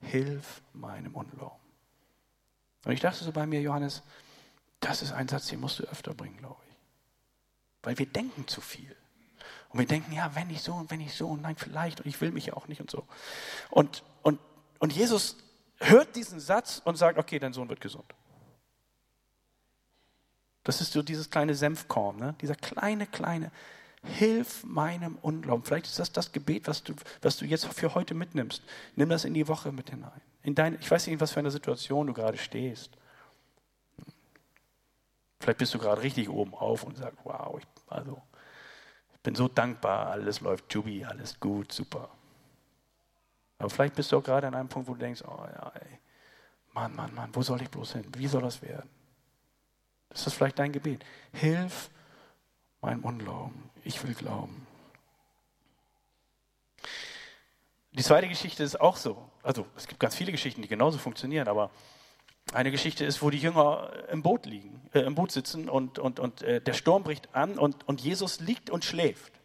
hilf 0.00 0.62
meinem 0.72 1.14
Unglauben. 1.14 1.57
Und 2.88 2.94
ich 2.94 3.00
dachte 3.00 3.22
so 3.22 3.32
bei 3.32 3.44
mir, 3.44 3.60
Johannes, 3.60 4.02
das 4.80 5.02
ist 5.02 5.12
ein 5.12 5.28
Satz, 5.28 5.48
den 5.48 5.60
musst 5.60 5.78
du 5.78 5.82
öfter 5.84 6.14
bringen, 6.14 6.38
glaube 6.38 6.56
ich. 6.70 6.76
Weil 7.82 7.98
wir 7.98 8.06
denken 8.06 8.48
zu 8.48 8.62
viel. 8.62 8.96
Und 9.68 9.78
wir 9.78 9.86
denken, 9.86 10.10
ja, 10.10 10.34
wenn 10.34 10.48
ich 10.48 10.62
so 10.62 10.72
und 10.72 10.90
wenn 10.90 11.02
ich 11.02 11.12
so 11.12 11.28
und 11.28 11.42
nein, 11.42 11.54
vielleicht 11.54 12.00
und 12.00 12.06
ich 12.06 12.18
will 12.22 12.32
mich 12.32 12.46
ja 12.46 12.54
auch 12.54 12.66
nicht 12.66 12.80
und 12.80 12.90
so. 12.90 13.06
Und, 13.68 14.04
und, 14.22 14.40
und 14.78 14.94
Jesus 14.94 15.36
hört 15.80 16.16
diesen 16.16 16.40
Satz 16.40 16.80
und 16.82 16.96
sagt, 16.96 17.18
okay, 17.18 17.38
dein 17.38 17.52
Sohn 17.52 17.68
wird 17.68 17.82
gesund. 17.82 18.10
Das 20.64 20.80
ist 20.80 20.94
so 20.94 21.02
dieses 21.02 21.28
kleine 21.28 21.54
Senfkorn, 21.54 22.16
ne? 22.16 22.36
dieser 22.40 22.54
kleine, 22.54 23.06
kleine, 23.06 23.52
hilf 24.04 24.64
meinem 24.64 25.16
Unglauben. 25.16 25.64
Vielleicht 25.64 25.86
ist 25.86 25.98
das 25.98 26.12
das 26.12 26.32
Gebet, 26.32 26.68
was 26.68 26.82
du, 26.82 26.94
was 27.22 27.36
du 27.36 27.44
jetzt 27.44 27.66
für 27.66 27.94
heute 27.94 28.14
mitnimmst. 28.14 28.62
Nimm 28.96 29.08
das 29.08 29.24
in 29.24 29.34
die 29.34 29.48
Woche 29.48 29.72
mit 29.72 29.90
hinein. 29.90 30.20
In 30.42 30.54
dein, 30.54 30.78
ich 30.80 30.90
weiß 30.90 31.06
nicht, 31.06 31.20
was 31.20 31.32
für 31.32 31.40
eine 31.40 31.50
Situation 31.50 32.06
du 32.06 32.12
gerade 32.12 32.38
stehst. 32.38 32.96
Vielleicht 35.40 35.58
bist 35.58 35.74
du 35.74 35.78
gerade 35.78 36.02
richtig 36.02 36.28
oben 36.28 36.54
auf 36.54 36.84
und 36.84 36.96
sagst, 36.96 37.18
wow, 37.24 37.58
ich, 37.58 37.66
also, 37.88 38.20
ich 39.14 39.20
bin 39.20 39.34
so 39.34 39.48
dankbar, 39.48 40.08
alles 40.08 40.40
läuft 40.40 40.72
jubi, 40.72 41.04
alles 41.04 41.38
gut, 41.38 41.72
super. 41.72 42.10
Aber 43.58 43.70
vielleicht 43.70 43.94
bist 43.94 44.12
du 44.12 44.18
auch 44.18 44.22
gerade 44.22 44.46
an 44.46 44.54
einem 44.54 44.68
Punkt, 44.68 44.88
wo 44.88 44.94
du 44.94 45.00
denkst, 45.00 45.22
oh 45.26 45.44
ja, 45.44 45.72
ey, 45.74 45.98
Mann, 46.72 46.94
Mann, 46.94 47.14
Mann, 47.14 47.30
wo 47.32 47.42
soll 47.42 47.60
ich 47.62 47.70
bloß 47.70 47.94
hin? 47.94 48.04
Wie 48.16 48.28
soll 48.28 48.42
das 48.42 48.62
werden? 48.62 48.88
Das 50.10 50.26
ist 50.26 50.34
vielleicht 50.34 50.58
dein 50.58 50.72
Gebet. 50.72 51.04
Hilf 51.32 51.90
meinem 52.80 53.04
Unglauben. 53.04 53.70
Ich 53.84 54.02
will 54.04 54.14
glauben. 54.14 54.66
Die 57.92 58.02
zweite 58.02 58.28
Geschichte 58.28 58.62
ist 58.62 58.80
auch 58.80 58.96
so. 58.96 59.28
Also 59.42 59.66
es 59.76 59.88
gibt 59.88 59.98
ganz 59.98 60.14
viele 60.14 60.30
Geschichten, 60.30 60.62
die 60.62 60.68
genauso 60.68 60.98
funktionieren, 60.98 61.48
aber 61.48 61.70
eine 62.52 62.70
Geschichte 62.70 63.04
ist, 63.04 63.22
wo 63.22 63.30
die 63.30 63.38
Jünger 63.38 63.90
im 64.10 64.22
Boot 64.22 64.46
liegen, 64.46 64.80
äh, 64.94 65.00
im 65.00 65.14
Boot 65.14 65.32
sitzen 65.32 65.68
und, 65.68 65.98
und, 65.98 66.20
und 66.20 66.42
äh, 66.42 66.60
der 66.60 66.72
Sturm 66.72 67.02
bricht 67.02 67.34
an 67.34 67.58
und, 67.58 67.86
und 67.88 68.00
Jesus 68.00 68.40
liegt 68.40 68.70
und 68.70 68.84
schläft. 68.84 69.37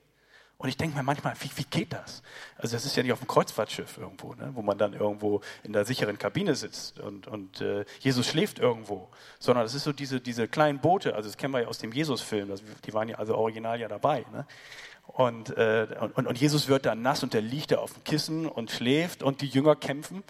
Und 0.64 0.70
ich 0.70 0.78
denke 0.78 0.96
mir 0.96 1.04
manchmal, 1.04 1.34
wie, 1.42 1.52
wie 1.58 1.66
geht 1.66 1.92
das? 1.92 2.24
Also 2.56 2.78
das 2.78 2.86
ist 2.86 2.96
ja 2.96 3.04
nicht 3.04 3.12
auf 3.12 3.20
dem 3.20 3.28
Kreuzfahrtschiff 3.28 3.98
irgendwo, 3.98 4.34
ne, 4.34 4.52
wo 4.54 4.62
man 4.62 4.78
dann 4.78 4.94
irgendwo 4.94 5.42
in 5.62 5.74
der 5.74 5.84
sicheren 5.84 6.18
Kabine 6.18 6.56
sitzt 6.56 7.02
und, 7.02 7.28
und 7.28 7.60
äh, 7.60 7.84
Jesus 8.00 8.28
schläft 8.28 8.60
irgendwo, 8.60 9.10
sondern 9.40 9.66
das 9.66 9.74
ist 9.74 9.84
so 9.84 9.92
diese, 9.92 10.22
diese 10.22 10.48
kleinen 10.48 10.80
Boote, 10.80 11.16
also 11.16 11.28
das 11.28 11.36
kennen 11.36 11.54
wir 11.54 11.64
ja 11.64 11.68
aus 11.68 11.80
dem 11.80 11.92
Jesus-Film, 11.92 12.50
die 12.86 12.94
waren 12.94 13.10
ja 13.10 13.18
also 13.18 13.36
original 13.36 13.78
ja 13.78 13.90
dabei. 13.90 14.26
Ne? 14.32 14.48
Und, 15.06 15.50
äh, 15.58 15.86
und, 16.16 16.28
und 16.28 16.40
Jesus 16.40 16.70
wird 16.70 16.86
dann 16.86 17.02
nass 17.02 17.24
und 17.24 17.34
der 17.34 17.42
liegt 17.42 17.72
da 17.72 17.80
auf 17.80 17.92
dem 17.92 18.06
Kissen 18.06 18.48
und 18.48 18.72
schläft 18.72 19.22
und 19.22 19.42
die 19.42 19.48
Jünger 19.48 19.76
kämpfen. 19.76 20.24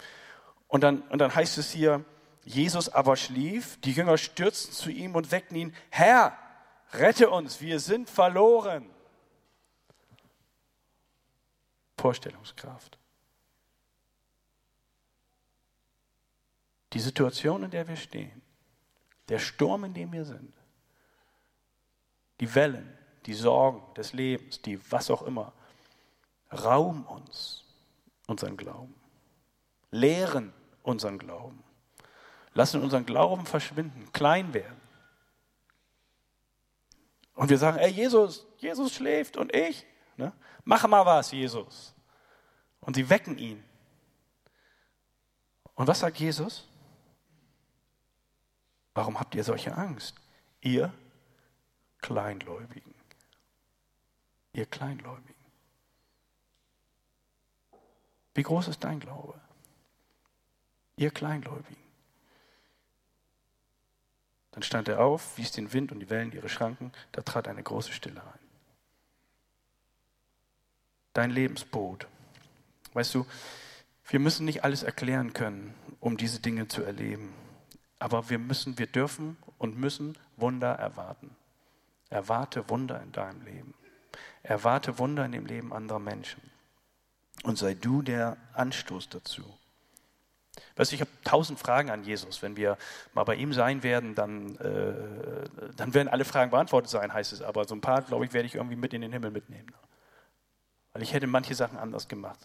Und 0.66 0.80
dann, 0.80 1.02
und 1.10 1.20
dann 1.20 1.32
heißt 1.32 1.58
es 1.58 1.70
hier, 1.70 2.04
Jesus 2.42 2.88
aber 2.88 3.14
schlief, 3.14 3.78
die 3.82 3.92
Jünger 3.92 4.18
stürzten 4.18 4.72
zu 4.74 4.90
ihm 4.90 5.14
und 5.14 5.30
weckten 5.30 5.56
ihn, 5.56 5.76
Herr, 5.90 6.36
rette 6.92 7.30
uns, 7.30 7.60
wir 7.60 7.78
sind 7.78 8.10
verloren. 8.10 8.90
Vorstellungskraft. 11.96 12.98
Die 16.92 17.00
Situation, 17.00 17.64
in 17.64 17.70
der 17.70 17.88
wir 17.88 17.96
stehen, 17.96 18.42
der 19.28 19.38
Sturm, 19.38 19.84
in 19.84 19.94
dem 19.94 20.12
wir 20.12 20.24
sind, 20.24 20.52
die 22.40 22.54
Wellen, 22.54 22.96
die 23.26 23.34
Sorgen 23.34 23.82
des 23.94 24.12
Lebens, 24.12 24.60
die 24.60 24.78
was 24.90 25.10
auch 25.10 25.22
immer, 25.22 25.52
rauben 26.52 27.04
uns 27.04 27.64
unseren 28.26 28.56
Glauben, 28.56 28.94
lehren 29.90 30.52
unseren 30.82 31.18
Glauben, 31.18 31.62
lassen 32.52 32.82
unseren 32.82 33.06
Glauben 33.06 33.46
verschwinden, 33.46 34.12
klein 34.12 34.54
werden. 34.54 34.80
Und 37.34 37.50
wir 37.50 37.58
sagen, 37.58 37.78
ey 37.78 37.90
Jesus, 37.90 38.46
Jesus 38.58 38.94
schläft 38.94 39.36
und 39.36 39.54
ich, 39.54 39.84
ne? 40.16 40.32
mach 40.64 40.86
mal 40.86 41.04
was, 41.04 41.30
Jesus. 41.32 41.94
Und 42.80 42.94
sie 42.94 43.08
wecken 43.08 43.38
ihn. 43.38 43.62
Und 45.74 45.86
was 45.86 46.00
sagt 46.00 46.18
Jesus? 46.18 46.68
Warum 48.94 49.18
habt 49.18 49.34
ihr 49.34 49.42
solche 49.42 49.76
Angst? 49.76 50.14
Ihr 50.60 50.92
Kleingläubigen. 51.98 52.94
Ihr 54.52 54.66
Kleingläubigen. 54.66 55.34
Wie 58.34 58.42
groß 58.42 58.68
ist 58.68 58.84
dein 58.84 59.00
Glaube? 59.00 59.40
Ihr 60.96 61.10
Kleingläubigen. 61.10 61.82
Dann 64.52 64.62
stand 64.62 64.86
er 64.86 65.00
auf, 65.00 65.36
wies 65.36 65.50
den 65.50 65.72
Wind 65.72 65.90
und 65.90 65.98
die 65.98 66.10
Wellen 66.10 66.30
ihre 66.30 66.48
Schranken, 66.48 66.92
da 67.10 67.22
trat 67.22 67.48
eine 67.48 67.62
große 67.62 67.92
Stille 67.92 68.22
ein. 68.22 68.43
Dein 71.14 71.30
Lebensboot 71.30 72.06
Weißt 72.94 73.14
du, 73.14 73.26
wir 74.06 74.20
müssen 74.20 74.46
nicht 74.46 74.64
alles 74.64 74.82
erklären 74.82 75.32
können, 75.32 75.74
um 76.00 76.16
diese 76.16 76.40
Dinge 76.40 76.68
zu 76.68 76.82
erleben. 76.82 77.34
Aber 77.98 78.30
wir 78.30 78.38
müssen, 78.38 78.78
wir 78.78 78.86
dürfen 78.86 79.36
und 79.58 79.76
müssen 79.76 80.16
Wunder 80.36 80.72
erwarten. 80.72 81.36
Erwarte 82.08 82.68
Wunder 82.70 83.02
in 83.02 83.12
deinem 83.12 83.42
Leben. 83.42 83.74
Erwarte 84.42 84.98
Wunder 84.98 85.24
in 85.24 85.32
dem 85.32 85.46
Leben 85.46 85.72
anderer 85.72 85.98
Menschen. 85.98 86.40
Und 87.42 87.58
sei 87.58 87.74
du 87.74 88.02
der 88.02 88.36
Anstoß 88.52 89.08
dazu. 89.08 89.42
Weißt 90.76 90.92
du, 90.92 90.94
ich 90.94 91.00
habe 91.00 91.10
tausend 91.24 91.58
Fragen 91.58 91.90
an 91.90 92.04
Jesus. 92.04 92.42
Wenn 92.42 92.56
wir 92.56 92.78
mal 93.12 93.24
bei 93.24 93.34
ihm 93.34 93.52
sein 93.52 93.82
werden, 93.82 94.14
dann, 94.14 94.56
äh, 94.58 95.72
dann 95.76 95.94
werden 95.94 96.08
alle 96.08 96.24
Fragen 96.24 96.52
beantwortet 96.52 96.90
sein, 96.90 97.12
heißt 97.12 97.32
es. 97.32 97.42
Aber 97.42 97.66
so 97.66 97.74
ein 97.74 97.80
paar, 97.80 98.02
glaube 98.02 98.24
ich, 98.24 98.32
werde 98.32 98.46
ich 98.46 98.54
irgendwie 98.54 98.76
mit 98.76 98.92
in 98.92 99.00
den 99.00 99.12
Himmel 99.12 99.32
mitnehmen. 99.32 99.72
Weil 100.94 101.02
ich 101.02 101.12
hätte 101.12 101.26
manche 101.26 101.54
Sachen 101.54 101.76
anders 101.76 102.08
gemacht. 102.08 102.38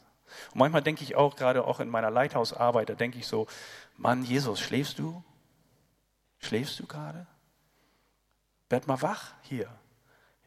Und 0.52 0.60
manchmal 0.60 0.82
denke 0.82 1.04
ich 1.04 1.16
auch, 1.16 1.36
gerade 1.36 1.66
auch 1.66 1.80
in 1.80 1.88
meiner 1.88 2.12
Leithausarbeit, 2.12 2.90
da 2.90 2.96
denke 2.96 3.18
ich 3.18 3.28
so, 3.28 3.48
Mann, 3.96 4.24
Jesus, 4.24 4.60
schläfst 4.60 5.00
du? 5.00 5.24
Schläfst 6.40 6.80
du 6.80 6.86
gerade? 6.86 7.28
Werd 8.70 8.88
mal 8.88 9.02
wach 9.02 9.34
hier. 9.42 9.70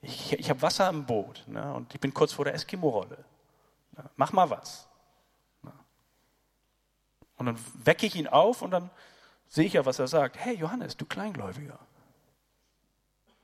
Ich, 0.00 0.32
ich 0.32 0.50
habe 0.50 0.62
Wasser 0.62 0.88
im 0.88 1.06
Boot 1.06 1.44
ne, 1.46 1.72
und 1.74 1.94
ich 1.94 2.00
bin 2.00 2.12
kurz 2.12 2.32
vor 2.32 2.44
der 2.44 2.54
Eskimo-Rolle. 2.54 3.24
Ne, 3.96 4.10
mach 4.16 4.32
mal 4.32 4.50
was. 4.50 4.88
Ne. 5.62 5.72
Und 7.36 7.46
dann 7.46 7.58
wecke 7.84 8.06
ich 8.06 8.16
ihn 8.16 8.26
auf 8.26 8.62
und 8.62 8.72
dann 8.72 8.90
sehe 9.48 9.66
ich 9.66 9.74
ja, 9.74 9.86
was 9.86 9.98
er 9.98 10.08
sagt. 10.08 10.36
Hey 10.38 10.56
Johannes, 10.56 10.96
du 10.96 11.06
Kleingläubiger. 11.06 11.78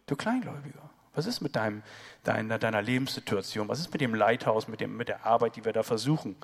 Du 0.06 0.16
Kleingläubiger. 0.16 0.87
Was 1.18 1.26
ist 1.26 1.40
mit 1.40 1.56
deinem, 1.56 1.82
deiner, 2.22 2.60
deiner 2.60 2.80
Lebenssituation? 2.80 3.66
Was 3.66 3.80
ist 3.80 3.92
mit 3.92 4.00
dem 4.00 4.14
Leithaus, 4.14 4.68
mit, 4.68 4.80
dem, 4.80 4.96
mit 4.96 5.08
der 5.08 5.26
Arbeit, 5.26 5.56
die 5.56 5.64
wir 5.64 5.72
da 5.72 5.82
versuchen? 5.82 6.36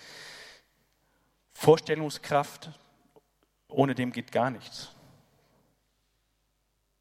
Vorstellungskraft, 1.52 2.72
ohne 3.68 3.94
dem 3.94 4.10
geht 4.10 4.32
gar 4.32 4.50
nichts. 4.50 4.90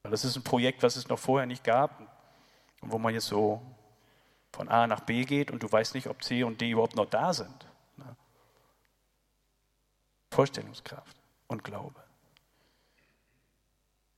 Das 0.03 0.23
ist 0.23 0.35
ein 0.35 0.43
Projekt, 0.43 0.83
was 0.83 0.97
es 0.97 1.07
noch 1.07 1.17
vorher 1.17 1.47
nicht 1.47 1.63
gab 1.63 1.99
und 2.81 2.91
wo 2.91 2.99
man 2.99 3.15
jetzt 3.15 3.25
so 3.25 3.59
von 4.51 4.69
A 4.69 4.85
nach 4.85 4.99
B 4.99 5.25
geht 5.25 5.49
und 5.49 5.63
du 5.63 5.71
weißt 5.71 5.95
nicht, 5.95 6.05
ob 6.05 6.23
C 6.23 6.43
und 6.43 6.61
D 6.61 6.69
überhaupt 6.69 6.95
noch 6.95 7.09
da 7.09 7.33
sind. 7.33 7.65
Vorstellungskraft 10.29 11.17
und 11.47 11.63
Glaube. 11.63 12.02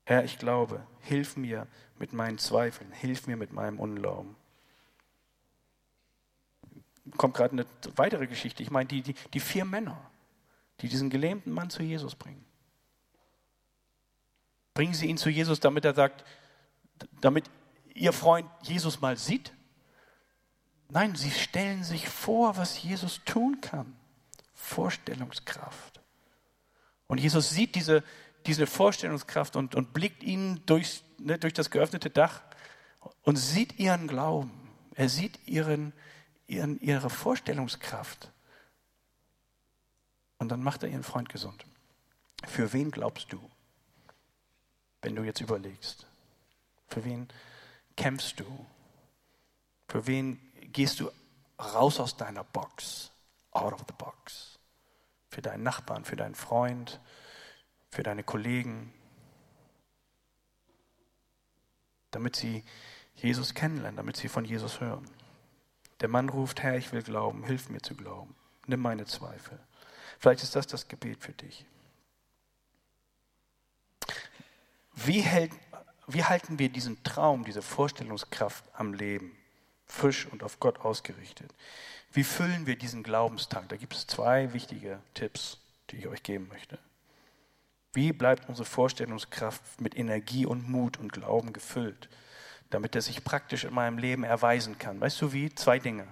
Herr, 0.06 0.24
ich 0.24 0.38
glaube, 0.38 0.86
hilf 1.02 1.36
mir 1.36 1.68
mit 1.98 2.13
meinen 2.13 2.38
Zweifeln, 2.38 2.91
hilf 2.91 3.28
mir 3.28 3.38
mit 3.38 3.52
meinem 3.52 3.80
Unglauben. 3.80 4.36
Kommt 7.18 7.36
gerade 7.36 7.54
eine 7.54 7.65
weitere 7.96 8.28
Geschichte. 8.28 8.63
Ich 8.63 8.72
meine, 8.72 8.88
die, 8.88 9.02
die, 9.02 9.15
die 9.34 9.39
vier 9.39 9.65
Männer, 9.65 10.00
die 10.82 10.89
diesen 10.89 11.10
gelähmten 11.10 11.52
Mann 11.52 11.70
zu 11.70 11.84
Jesus 11.84 12.15
bringen. 12.15 12.44
Bringen 14.76 14.94
sie 14.94 15.08
ihn 15.08 15.18
zu 15.18 15.30
Jesus, 15.30 15.60
damit 15.60 15.86
er 15.86 15.94
sagt, 15.94 16.24
damit 17.22 17.50
ihr 17.94 18.13
Freund 18.13 18.48
Jesus 18.62 19.02
mal 19.02 19.18
sieht? 19.18 19.54
Nein, 20.89 21.15
sie 21.15 21.32
stellen 21.32 21.84
sich 21.84 22.08
vor, 22.10 22.58
was 22.58 22.82
Jesus 22.84 23.22
tun 23.26 23.60
kann. 23.62 23.96
Vorstellungskraft. 24.54 26.02
Und 27.08 27.20
Jesus 27.20 27.50
sieht 27.50 27.76
diese, 27.76 28.04
diese 28.46 28.68
Vorstellungskraft 28.68 29.56
und, 29.56 29.76
und 29.76 29.94
blickt 29.94 30.24
ihnen 30.24 30.66
durch, 30.66 31.04
ne, 31.18 31.38
durch 31.38 31.54
das 31.54 31.72
geöffnete 31.72 32.10
Dach 32.10 32.42
und 33.24 33.38
sieht 33.38 33.80
ihren 33.80 34.08
Glauben. 34.08 34.52
Er 34.94 35.10
sieht 35.10 35.48
ihren, 35.48 35.94
ihren, 36.48 36.80
ihre 36.80 37.10
Vorstellungskraft. 37.10 38.32
Und 40.38 40.50
dann 40.50 40.64
macht 40.64 40.84
er 40.84 40.90
ihren 40.90 41.04
Freund 41.04 41.30
gesund. 41.30 41.66
Für 42.46 42.74
wen 42.74 42.92
glaubst 42.92 43.32
du, 43.32 43.40
wenn 45.02 45.16
du 45.16 45.24
jetzt 45.24 45.42
überlegst? 45.42 46.06
Für 46.88 47.04
wen 47.04 47.28
kämpfst 47.96 48.40
du? 48.40 48.66
Für 49.88 50.08
wen 50.08 50.40
gehst 50.72 51.00
du 51.00 51.10
raus 51.60 52.00
aus 52.00 52.18
deiner 52.18 52.44
Box? 52.44 53.12
Out 53.52 53.74
of 53.74 53.86
the 53.88 53.94
box. 53.98 54.60
Für 55.30 55.42
deinen 55.42 55.64
Nachbarn, 55.64 56.06
für 56.06 56.16
deinen 56.16 56.36
Freund, 56.36 57.00
für 57.96 58.04
deine 58.04 58.24
Kollegen, 58.24 58.94
damit 62.12 62.36
sie 62.36 62.64
Jesus 63.16 63.54
kennenlernen, 63.54 63.96
damit 63.96 64.18
sie 64.18 64.28
von 64.28 64.44
Jesus 64.44 64.82
hören. 64.82 65.10
Der 66.02 66.10
Mann 66.10 66.28
ruft, 66.28 66.62
Herr, 66.62 66.76
ich 66.76 66.92
will 66.92 67.04
glauben, 67.04 67.46
hilf 67.46 67.70
mir 67.70 67.82
zu 67.82 67.96
glauben, 67.96 68.36
nimm 68.68 68.82
meine 68.82 69.06
Zweifel. 69.06 69.58
Vielleicht 70.20 70.44
ist 70.44 70.58
das 70.58 70.68
das 70.68 70.90
Gebet 70.90 71.22
für 71.22 71.32
dich. 71.32 71.66
Wie, 74.94 75.22
hält, 75.22 75.52
wie 76.08 76.26
halten 76.26 76.60
wir 76.60 76.68
diesen 76.68 77.02
Traum, 77.04 77.46
diese 77.46 77.62
Vorstellungskraft 77.62 78.66
am 78.74 78.94
Leben, 78.94 79.38
frisch 79.86 80.26
und 80.26 80.44
auf 80.44 80.60
Gott 80.60 80.80
ausgerichtet? 80.80 81.54
Wie 82.12 82.26
füllen 82.26 82.66
wir 82.66 82.78
diesen 82.78 83.04
Glaubenstank? 83.04 83.70
Da 83.70 83.78
gibt 83.78 83.94
es 83.94 84.06
zwei 84.06 84.52
wichtige 84.52 85.00
Tipps, 85.14 85.60
die 85.90 85.98
ich 85.98 86.08
euch 86.08 86.24
geben 86.24 86.50
möchte. 86.50 86.78
Wie 87.96 88.12
bleibt 88.12 88.50
unsere 88.50 88.66
Vorstellungskraft 88.66 89.80
mit 89.80 89.98
Energie 89.98 90.46
und 90.46 90.70
Mut 90.70 90.98
und 90.98 91.14
Glauben 91.14 91.54
gefüllt, 91.54 92.10
damit 92.70 92.94
er 92.94 93.02
sich 93.02 93.24
praktisch 93.24 93.64
in 93.64 93.74
meinem 93.74 93.98
Leben 93.98 94.26
erweisen 94.26 94.78
kann? 94.78 95.00
Weißt 95.00 95.22
du 95.22 95.32
wie? 95.32 95.56
Zwei 95.56 95.80
Dinge. 95.80 96.06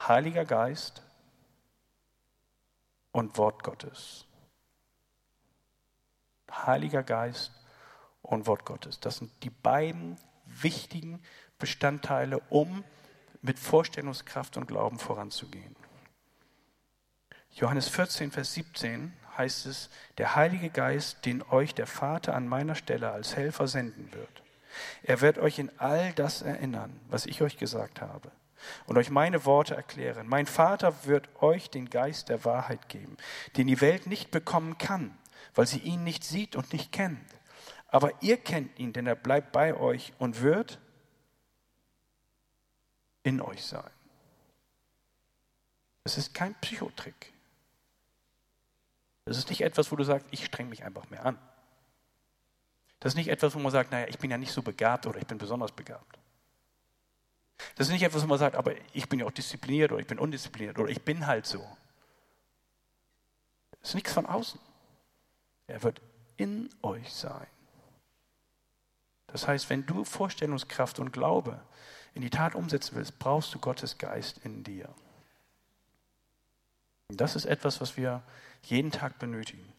Heiliger 0.00 0.46
Geist 0.46 1.02
und 3.12 3.36
Wort 3.36 3.62
Gottes. 3.62 4.24
Heiliger 6.50 7.02
Geist 7.02 7.52
und 8.22 8.46
Wort 8.46 8.64
Gottes. 8.64 9.00
Das 9.00 9.18
sind 9.18 9.30
die 9.42 9.50
beiden 9.50 10.16
wichtigen 10.46 11.22
Bestandteile, 11.58 12.40
um 12.48 12.84
mit 13.42 13.58
Vorstellungskraft 13.58 14.56
und 14.56 14.66
Glauben 14.66 14.98
voranzugehen. 14.98 15.76
Johannes 17.50 17.88
14, 17.88 18.30
Vers 18.30 18.54
17 18.54 19.12
heißt 19.42 19.66
es, 19.66 19.90
der 20.18 20.36
Heilige 20.36 20.70
Geist, 20.70 21.26
den 21.26 21.42
euch 21.42 21.74
der 21.74 21.88
Vater 21.88 22.34
an 22.34 22.46
meiner 22.46 22.76
Stelle 22.76 23.10
als 23.10 23.36
Helfer 23.36 23.66
senden 23.66 24.12
wird. 24.12 24.42
Er 25.02 25.20
wird 25.20 25.38
euch 25.38 25.58
in 25.58 25.70
all 25.78 26.12
das 26.12 26.42
erinnern, 26.42 26.98
was 27.08 27.26
ich 27.26 27.42
euch 27.42 27.58
gesagt 27.58 28.00
habe 28.00 28.30
und 28.86 28.96
euch 28.96 29.10
meine 29.10 29.44
Worte 29.44 29.74
erklären. 29.74 30.28
Mein 30.28 30.46
Vater 30.46 31.04
wird 31.04 31.28
euch 31.42 31.70
den 31.70 31.90
Geist 31.90 32.28
der 32.28 32.44
Wahrheit 32.44 32.88
geben, 32.88 33.16
den 33.56 33.66
die 33.66 33.80
Welt 33.80 34.06
nicht 34.06 34.30
bekommen 34.30 34.78
kann, 34.78 35.18
weil 35.56 35.66
sie 35.66 35.80
ihn 35.80 36.04
nicht 36.04 36.22
sieht 36.22 36.54
und 36.54 36.72
nicht 36.72 36.92
kennt. 36.92 37.18
Aber 37.88 38.12
ihr 38.22 38.36
kennt 38.36 38.78
ihn, 38.78 38.92
denn 38.92 39.08
er 39.08 39.16
bleibt 39.16 39.50
bei 39.50 39.74
euch 39.74 40.12
und 40.18 40.40
wird 40.40 40.78
in 43.24 43.40
euch 43.40 43.64
sein. 43.64 43.90
Es 46.04 46.16
ist 46.16 46.32
kein 46.32 46.54
Psychotrick. 46.60 47.31
Das 49.24 49.38
ist 49.38 49.48
nicht 49.50 49.60
etwas, 49.60 49.92
wo 49.92 49.96
du 49.96 50.04
sagst, 50.04 50.26
ich 50.30 50.44
streng 50.44 50.68
mich 50.68 50.84
einfach 50.84 51.08
mehr 51.10 51.24
an. 51.24 51.38
Das 53.00 53.12
ist 53.12 53.16
nicht 53.16 53.28
etwas, 53.28 53.54
wo 53.54 53.58
man 53.58 53.72
sagt, 53.72 53.90
naja, 53.90 54.06
ich 54.08 54.18
bin 54.18 54.30
ja 54.30 54.38
nicht 54.38 54.52
so 54.52 54.62
begabt 54.62 55.06
oder 55.06 55.18
ich 55.18 55.26
bin 55.26 55.38
besonders 55.38 55.72
begabt. 55.72 56.18
Das 57.76 57.86
ist 57.86 57.92
nicht 57.92 58.02
etwas, 58.02 58.22
wo 58.22 58.26
man 58.26 58.38
sagt, 58.38 58.56
aber 58.56 58.74
ich 58.92 59.08
bin 59.08 59.20
ja 59.20 59.26
auch 59.26 59.32
diszipliniert 59.32 59.92
oder 59.92 60.00
ich 60.00 60.06
bin 60.06 60.18
undiszipliniert 60.18 60.78
oder 60.78 60.88
ich 60.88 61.02
bin 61.02 61.26
halt 61.26 61.46
so. 61.46 61.64
Das 63.80 63.90
ist 63.90 63.94
nichts 63.94 64.12
von 64.12 64.26
außen. 64.26 64.60
Er 65.66 65.82
wird 65.82 66.00
in 66.36 66.68
euch 66.82 67.12
sein. 67.12 67.46
Das 69.28 69.48
heißt, 69.48 69.70
wenn 69.70 69.86
du 69.86 70.04
Vorstellungskraft 70.04 70.98
und 70.98 71.12
Glaube 71.12 71.60
in 72.14 72.22
die 72.22 72.30
Tat 72.30 72.54
umsetzen 72.54 72.96
willst, 72.96 73.18
brauchst 73.18 73.54
du 73.54 73.58
Gottes 73.58 73.98
Geist 73.98 74.38
in 74.44 74.62
dir. 74.62 74.88
Das 77.16 77.36
ist 77.36 77.44
etwas, 77.44 77.80
was 77.80 77.96
wir 77.96 78.22
jeden 78.62 78.90
Tag 78.90 79.18
benötigen. 79.18 79.72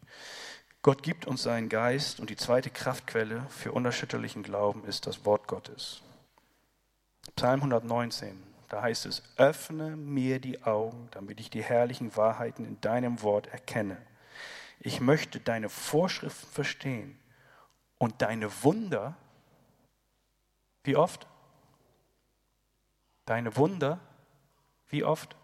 Gott 0.81 1.01
gibt 1.01 1.25
uns 1.25 1.43
seinen 1.43 1.69
Geist 1.69 2.19
und 2.19 2.29
die 2.29 2.35
zweite 2.35 2.69
Kraftquelle 2.69 3.45
für 3.49 3.71
unerschütterlichen 3.71 4.43
Glauben 4.43 4.83
ist 4.83 5.07
das 5.07 5.25
Wort 5.25 5.47
Gottes. 5.47 6.01
Psalm 7.37 7.61
119, 7.61 8.43
da 8.67 8.81
heißt 8.81 9.05
es, 9.05 9.23
öffne 9.37 9.95
mir 9.95 10.39
die 10.39 10.61
Augen, 10.63 11.07
damit 11.11 11.39
ich 11.39 11.49
die 11.49 11.63
herrlichen 11.63 12.15
Wahrheiten 12.17 12.65
in 12.65 12.81
deinem 12.81 13.21
Wort 13.21 13.47
erkenne. 13.47 13.97
Ich 14.81 14.99
möchte 14.99 15.39
deine 15.39 15.69
Vorschriften 15.69 16.51
verstehen 16.51 17.17
und 17.97 18.21
deine 18.21 18.51
Wunder, 18.63 19.15
wie 20.83 20.97
oft? 20.97 21.27
Deine 23.25 23.55
Wunder, 23.55 24.01
wie 24.89 25.05
oft? 25.05 25.37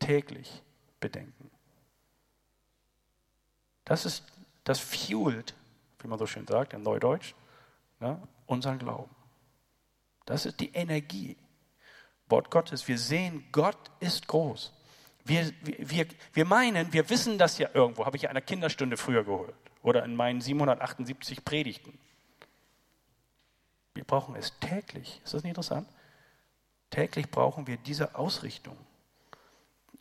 Täglich 0.00 0.64
bedenken. 1.06 1.50
Das 3.84 4.04
ist, 4.04 4.24
das 4.64 4.80
fuelt, 4.80 5.54
wie 6.00 6.08
man 6.08 6.18
so 6.18 6.26
schön 6.26 6.46
sagt 6.46 6.72
im 6.72 6.82
Neudeutsch, 6.82 7.34
ne, 8.00 8.20
unseren 8.46 8.78
Glauben. 8.78 9.14
Das 10.24 10.46
ist 10.46 10.58
die 10.58 10.72
Energie. 10.72 11.36
Wort 12.28 12.50
Gottes. 12.50 12.88
Wir 12.88 12.98
sehen, 12.98 13.44
Gott 13.52 13.78
ist 14.00 14.26
groß. 14.26 14.72
Wir, 15.24 15.52
wir, 15.62 16.08
wir 16.32 16.44
meinen, 16.44 16.92
wir 16.92 17.08
wissen 17.08 17.38
das 17.38 17.58
ja 17.58 17.68
irgendwo, 17.72 18.04
habe 18.04 18.16
ich 18.16 18.24
ja 18.24 18.30
einer 18.30 18.40
Kinderstunde 18.40 18.96
früher 18.96 19.22
geholt 19.22 19.54
oder 19.82 20.04
in 20.04 20.16
meinen 20.16 20.40
778 20.40 21.44
Predigten. 21.44 21.96
Wir 23.94 24.02
brauchen 24.02 24.34
es 24.34 24.58
täglich. 24.58 25.20
Ist 25.24 25.34
das 25.34 25.44
nicht 25.44 25.50
interessant? 25.50 25.88
Täglich 26.90 27.30
brauchen 27.30 27.68
wir 27.68 27.76
diese 27.76 28.16
Ausrichtung 28.16 28.76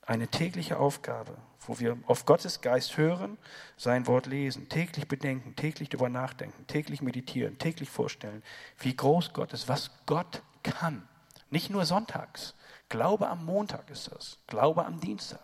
eine 0.05 0.27
tägliche 0.27 0.77
Aufgabe, 0.77 1.35
wo 1.61 1.79
wir 1.79 1.97
auf 2.05 2.25
Gottes 2.25 2.61
Geist 2.61 2.97
hören, 2.97 3.37
sein 3.75 4.05
Wort 4.07 4.27
lesen, 4.27 4.69
täglich 4.69 5.07
bedenken, 5.07 5.55
täglich 5.55 5.89
darüber 5.89 6.09
nachdenken, 6.09 6.67
täglich 6.67 7.01
meditieren, 7.01 7.57
täglich 7.57 7.89
vorstellen, 7.89 8.43
wie 8.79 8.95
groß 8.95 9.33
Gott 9.33 9.53
ist, 9.53 9.67
was 9.67 9.91
Gott 10.05 10.43
kann. 10.63 11.07
Nicht 11.49 11.69
nur 11.69 11.85
sonntags. 11.85 12.55
Glaube 12.89 13.27
am 13.27 13.45
Montag 13.45 13.89
ist 13.89 14.11
das. 14.11 14.37
Glaube 14.47 14.85
am 14.85 14.99
Dienstag. 14.99 15.39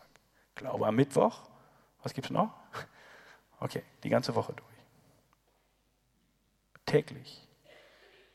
Glaube 0.56 0.86
am 0.88 0.96
Mittwoch. 0.96 1.50
Was 2.04 2.14
gibt 2.14 2.28
es 2.28 2.32
noch? 2.32 2.54
Okay, 3.60 3.84
die 4.04 4.10
ganze 4.10 4.34
Woche 4.36 4.54
durch. 4.54 4.68
Täglich. 6.86 7.48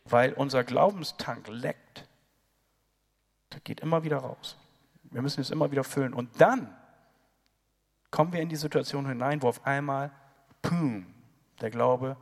Weil 0.04 0.32
unser 0.32 0.62
Glaubenstank 0.62 1.48
leckt. 1.48 2.06
Der 3.52 3.60
geht 3.60 3.80
immer 3.80 4.04
wieder 4.04 4.18
raus. 4.18 4.56
Wir 5.10 5.22
müssen 5.22 5.40
es 5.40 5.50
immer 5.50 5.70
wieder 5.70 5.84
füllen. 5.84 6.12
Und 6.12 6.40
dann 6.40 6.74
kommen 8.10 8.32
wir 8.32 8.40
in 8.40 8.48
die 8.48 8.56
Situation 8.56 9.06
hinein, 9.06 9.42
wo 9.42 9.48
auf 9.48 9.66
einmal 9.66 10.10
pum, 10.62 11.06
der 11.60 11.70
Glaube 11.70 12.16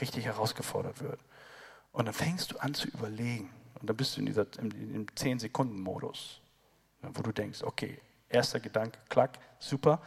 richtig 0.00 0.24
herausgefordert 0.24 1.00
wird. 1.00 1.20
Und 1.92 2.06
dann 2.06 2.14
fängst 2.14 2.52
du 2.52 2.58
an 2.58 2.74
zu 2.74 2.88
überlegen. 2.88 3.50
Und 3.80 3.88
dann 3.88 3.96
bist 3.96 4.16
du 4.16 4.20
in 4.20 4.26
dieser, 4.26 4.46
im, 4.58 4.70
im 4.94 5.06
10-Sekunden-Modus, 5.06 6.40
wo 7.02 7.22
du 7.22 7.32
denkst, 7.32 7.62
okay, 7.62 8.00
erster 8.28 8.60
Gedanke, 8.60 8.98
klack, 9.08 9.38
super. 9.58 10.00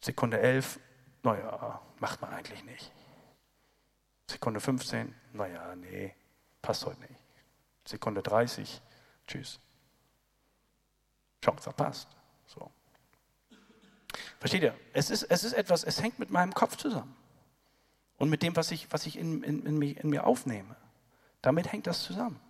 Sekunde 0.00 0.40
11, 0.40 0.80
naja, 1.22 1.80
macht 1.98 2.20
man 2.20 2.32
eigentlich 2.32 2.64
nicht. 2.64 2.92
Sekunde 4.28 4.60
15, 4.60 5.14
naja, 5.32 5.74
nee, 5.76 6.14
passt 6.62 6.84
heute 6.86 7.00
nicht. 7.00 7.22
Sekunde 7.84 8.22
30, 8.22 8.82
tschüss. 9.26 9.60
Chance 11.46 11.62
verpasst. 11.62 12.08
So. 12.46 12.70
Versteht 14.38 14.62
ihr? 14.62 14.74
Es 14.92 15.10
ist, 15.10 15.22
es 15.22 15.44
ist 15.44 15.52
etwas, 15.52 15.84
es 15.84 16.02
hängt 16.02 16.18
mit 16.18 16.30
meinem 16.30 16.54
Kopf 16.54 16.76
zusammen. 16.76 17.14
Und 18.18 18.30
mit 18.30 18.42
dem, 18.42 18.56
was 18.56 18.70
ich, 18.70 18.90
was 18.90 19.06
ich 19.06 19.18
in, 19.18 19.42
in, 19.42 19.64
in, 19.66 19.78
mich, 19.78 19.98
in 19.98 20.10
mir 20.10 20.26
aufnehme. 20.26 20.74
Damit 21.42 21.70
hängt 21.72 21.86
das 21.86 22.02
zusammen. 22.02 22.40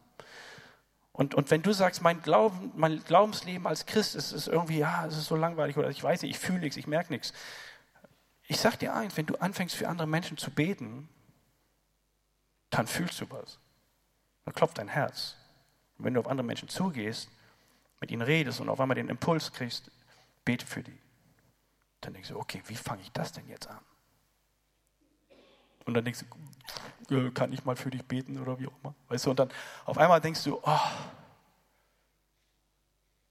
Und, 1.13 1.35
und 1.35 1.51
wenn 1.51 1.63
du 1.63 1.73
sagst, 1.73 2.03
mein, 2.03 2.23
Glauben, 2.23 2.73
mein 2.77 3.03
Glaubensleben 3.03 3.67
als 3.67 3.87
Christ 3.87 4.15
ist, 4.15 4.33
ist 4.33 4.49
irgendwie, 4.49 4.79
ja, 4.79 5.07
es 5.07 5.17
ist 5.17 5.27
so 5.27 5.37
langweilig 5.37 5.77
oder 5.77 5.91
ich 5.91 6.03
weiß 6.03 6.23
nicht, 6.23 6.33
ich 6.33 6.39
fühle 6.39 6.61
nichts, 6.61 6.77
ich 6.77 6.87
merke 6.87 7.13
nichts. 7.13 7.33
Ich 8.47 8.59
sag 8.59 8.79
dir 8.79 8.95
eins, 8.95 9.17
wenn 9.17 9.27
du 9.27 9.35
anfängst 9.37 9.75
für 9.75 9.89
andere 9.89 10.07
Menschen 10.07 10.37
zu 10.37 10.51
beten, 10.51 11.09
dann 12.71 12.87
fühlst 12.87 13.21
du 13.21 13.31
was. 13.31 13.59
Dann 14.45 14.55
klopft 14.55 14.79
dein 14.79 14.89
Herz. 14.89 15.37
Und 15.99 16.05
wenn 16.05 16.15
du 16.15 16.21
auf 16.21 16.29
andere 16.29 16.47
Menschen 16.47 16.69
zugehst, 16.69 17.31
mit 18.01 18.11
ihnen 18.11 18.23
redest 18.23 18.61
und 18.61 18.69
auf 18.69 18.81
einmal 18.81 18.95
den 18.95 19.09
Impuls 19.09 19.53
kriegst, 19.53 19.91
bete 20.45 20.67
für 20.67 20.83
die. 20.83 20.99
Dann 22.01 22.13
denkst 22.13 22.29
du, 22.29 22.39
okay, 22.39 22.63
wie 22.67 22.77
fange 22.77 23.03
ich 23.03 23.13
das 23.13 23.33
denn 23.33 23.49
jetzt 23.49 23.67
an? 23.69 23.81
Und 25.87 25.95
dann 25.95 26.05
denkst 26.05 26.25
du, 27.09 27.33
kann 27.33 27.53
ich 27.53 27.65
mal 27.65 27.77
für 27.77 27.91
dich 27.91 28.05
beten 28.05 28.39
oder 28.41 28.59
wie 28.59 28.67
auch 28.67 28.79
immer. 28.83 28.95
Weißt 29.09 29.27
du, 29.27 29.31
und 29.31 29.39
dann 29.39 29.51
auf 29.85 29.99
einmal 29.99 30.21
denkst 30.21 30.43
du, 30.45 30.61
oh. 30.63 30.81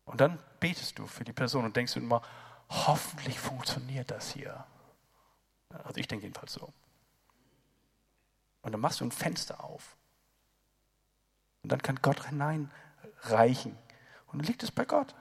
Und 0.06 0.22
dann 0.22 0.40
betest 0.60 0.98
du 0.98 1.06
für 1.06 1.24
die 1.24 1.34
Person 1.34 1.66
und 1.66 1.76
denkst 1.76 1.94
du 1.94 2.00
immer, 2.00 2.22
hoffentlich 2.70 3.40
funktioniert 3.40 4.10
das 4.10 4.32
hier. 4.32 4.66
Also 5.70 6.00
ich 6.00 6.08
denke 6.08 6.26
jedenfalls 6.26 6.54
so. 6.54 6.72
Und 8.62 8.72
dann 8.72 8.82
machst 8.82 9.02
du 9.02 9.06
ein 9.06 9.12
Fenster 9.12 9.64
auf. 9.64 9.98
Und 11.62 11.72
dann 11.72 11.82
kann 11.82 12.00
Gott 12.02 12.26
hineinreichen. 12.26 13.78
Und 14.36 14.40
dann 14.40 14.48
liegt 14.48 14.64
es 14.64 14.72
bei 14.72 14.84
Gott. 14.84 15.16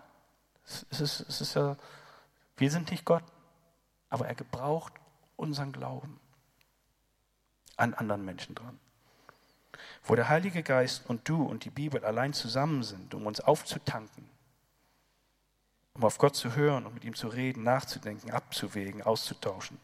Es 0.64 1.00
ist, 1.00 1.20
es 1.20 1.40
ist 1.40 1.54
ja, 1.54 1.76
wir 2.56 2.68
sind 2.68 2.90
nicht 2.90 3.04
Gott, 3.04 3.22
aber 4.08 4.26
er 4.26 4.34
gebraucht 4.34 4.92
unseren 5.36 5.70
Glauben 5.70 6.18
an 7.76 7.94
anderen 7.94 8.24
Menschen 8.24 8.56
dran. 8.56 8.80
Wo 10.02 10.16
der 10.16 10.28
Heilige 10.28 10.64
Geist 10.64 11.08
und 11.08 11.28
du 11.28 11.44
und 11.44 11.64
die 11.64 11.70
Bibel 11.70 12.04
allein 12.04 12.32
zusammen 12.32 12.82
sind, 12.82 13.14
um 13.14 13.24
uns 13.26 13.38
aufzutanken, 13.38 14.28
um 15.92 16.02
auf 16.02 16.18
Gott 16.18 16.34
zu 16.34 16.56
hören 16.56 16.84
und 16.84 16.94
mit 16.94 17.04
ihm 17.04 17.14
zu 17.14 17.28
reden, 17.28 17.62
nachzudenken, 17.62 18.32
abzuwägen, 18.32 19.00
auszutauschen, 19.00 19.78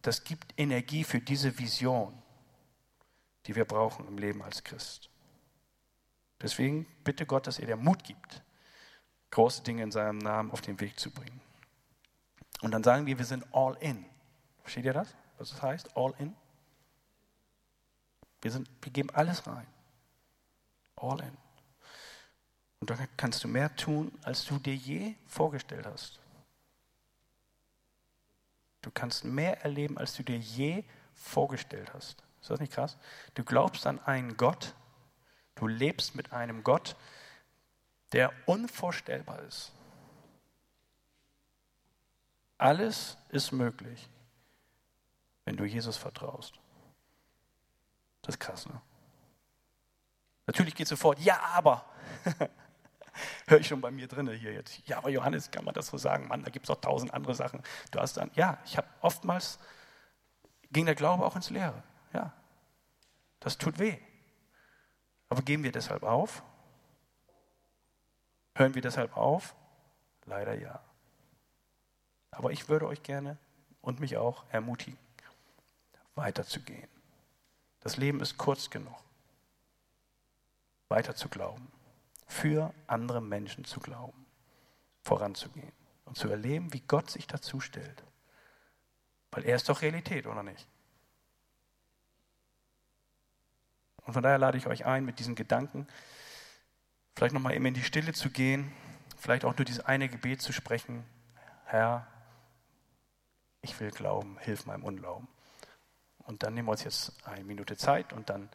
das 0.00 0.24
gibt 0.24 0.54
Energie 0.56 1.04
für 1.04 1.20
diese 1.20 1.58
Vision, 1.58 2.14
die 3.44 3.54
wir 3.54 3.66
brauchen 3.66 4.08
im 4.08 4.16
Leben 4.16 4.40
als 4.40 4.64
Christ. 4.64 5.10
Deswegen 6.40 6.86
bitte 7.04 7.26
Gott, 7.26 7.46
dass 7.46 7.58
er 7.58 7.66
dir 7.66 7.76
Mut 7.76 8.02
gibt, 8.02 8.42
große 9.36 9.62
Dinge 9.62 9.82
in 9.82 9.92
seinem 9.92 10.16
Namen 10.16 10.50
auf 10.50 10.62
den 10.62 10.80
Weg 10.80 10.98
zu 10.98 11.10
bringen. 11.10 11.42
Und 12.62 12.70
dann 12.70 12.82
sagen 12.82 13.04
wir, 13.04 13.18
wir 13.18 13.24
sind 13.26 13.44
all 13.52 13.76
in. 13.80 14.02
Versteht 14.62 14.86
ihr 14.86 14.94
das? 14.94 15.14
Was 15.36 15.50
das 15.50 15.60
heißt? 15.60 15.94
All 15.94 16.14
in? 16.18 16.34
Wir, 18.40 18.50
sind, 18.50 18.66
wir 18.80 18.90
geben 18.90 19.10
alles 19.10 19.46
rein. 19.46 19.66
All 20.96 21.20
in. 21.20 21.36
Und 22.80 22.88
dann 22.88 23.06
kannst 23.18 23.44
du 23.44 23.48
mehr 23.48 23.76
tun, 23.76 24.10
als 24.22 24.46
du 24.46 24.58
dir 24.58 24.74
je 24.74 25.14
vorgestellt 25.26 25.84
hast. 25.84 26.18
Du 28.80 28.90
kannst 28.90 29.22
mehr 29.26 29.60
erleben, 29.62 29.98
als 29.98 30.14
du 30.14 30.22
dir 30.22 30.38
je 30.38 30.82
vorgestellt 31.12 31.92
hast. 31.92 32.22
Ist 32.40 32.48
das 32.48 32.60
nicht 32.60 32.72
krass? 32.72 32.96
Du 33.34 33.44
glaubst 33.44 33.86
an 33.86 33.98
einen 33.98 34.38
Gott, 34.38 34.74
du 35.56 35.66
lebst 35.66 36.14
mit 36.14 36.32
einem 36.32 36.64
Gott, 36.64 36.96
der 38.12 38.32
unvorstellbar 38.46 39.40
ist. 39.42 39.72
Alles 42.58 43.18
ist 43.28 43.52
möglich, 43.52 44.08
wenn 45.44 45.56
du 45.56 45.64
Jesus 45.64 45.96
vertraust. 45.96 46.58
Das 48.22 48.36
ist 48.36 48.40
krass, 48.40 48.66
ne? 48.66 48.80
Natürlich 50.46 50.74
geht 50.74 50.88
sofort, 50.88 51.18
ja, 51.20 51.40
aber. 51.54 51.84
Höre 53.46 53.60
ich 53.60 53.66
schon 53.66 53.80
bei 53.80 53.90
mir 53.90 54.06
drinne 54.08 54.32
hier 54.32 54.52
jetzt. 54.52 54.86
Ja, 54.86 54.98
aber 54.98 55.10
Johannes, 55.10 55.50
kann 55.50 55.64
man 55.64 55.74
das 55.74 55.88
so 55.88 55.96
sagen? 55.96 56.28
Mann, 56.28 56.42
da 56.42 56.50
gibt 56.50 56.66
es 56.66 56.70
auch 56.70 56.80
tausend 56.80 57.12
andere 57.14 57.34
Sachen. 57.34 57.62
Du 57.90 57.98
hast 57.98 58.16
dann, 58.16 58.30
ja, 58.34 58.58
ich 58.64 58.76
habe 58.76 58.86
oftmals, 59.00 59.58
ging 60.70 60.86
der 60.86 60.94
Glaube 60.94 61.24
auch 61.24 61.34
ins 61.34 61.50
Leere. 61.50 61.82
Ja, 62.12 62.32
das 63.40 63.58
tut 63.58 63.78
weh. 63.78 63.98
Aber 65.28 65.42
geben 65.42 65.64
wir 65.64 65.72
deshalb 65.72 66.02
auf? 66.02 66.42
Hören 68.56 68.74
wir 68.74 68.80
deshalb 68.80 69.14
auf? 69.18 69.54
Leider 70.24 70.54
ja. 70.54 70.80
Aber 72.30 72.52
ich 72.52 72.70
würde 72.70 72.86
euch 72.86 73.02
gerne 73.02 73.36
und 73.82 74.00
mich 74.00 74.16
auch 74.16 74.44
ermutigen, 74.50 74.98
weiterzugehen. 76.14 76.88
Das 77.80 77.98
Leben 77.98 78.20
ist 78.20 78.38
kurz 78.38 78.70
genug, 78.70 78.96
weiter 80.88 81.14
zu 81.14 81.28
glauben, 81.28 81.70
für 82.26 82.72
andere 82.86 83.20
Menschen 83.20 83.66
zu 83.66 83.78
glauben, 83.78 84.24
voranzugehen 85.02 85.72
und 86.06 86.16
zu 86.16 86.30
erleben, 86.30 86.72
wie 86.72 86.80
Gott 86.80 87.10
sich 87.10 87.26
dazu 87.26 87.60
stellt. 87.60 88.02
Weil 89.32 89.44
er 89.44 89.56
ist 89.56 89.68
doch 89.68 89.82
Realität, 89.82 90.26
oder 90.26 90.42
nicht? 90.42 90.66
Und 94.06 94.14
von 94.14 94.22
daher 94.22 94.38
lade 94.38 94.56
ich 94.56 94.66
euch 94.66 94.86
ein, 94.86 95.04
mit 95.04 95.18
diesen 95.18 95.34
Gedanken 95.34 95.86
vielleicht 97.16 97.34
nochmal 97.34 97.54
eben 97.54 97.64
in 97.64 97.74
die 97.74 97.82
Stille 97.82 98.12
zu 98.12 98.30
gehen, 98.30 98.70
vielleicht 99.16 99.44
auch 99.44 99.56
nur 99.56 99.64
dieses 99.64 99.84
eine 99.84 100.08
Gebet 100.08 100.42
zu 100.42 100.52
sprechen. 100.52 101.02
Herr, 101.64 102.06
ich 103.62 103.80
will 103.80 103.90
glauben, 103.90 104.38
hilf 104.38 104.66
meinem 104.66 104.84
Unglauben. 104.84 105.26
Und 106.18 106.42
dann 106.42 106.54
nehmen 106.54 106.68
wir 106.68 106.72
uns 106.72 106.84
jetzt 106.84 107.26
eine 107.26 107.44
Minute 107.44 107.76
Zeit 107.76 108.12
und 108.12 108.28
dann 108.28 108.50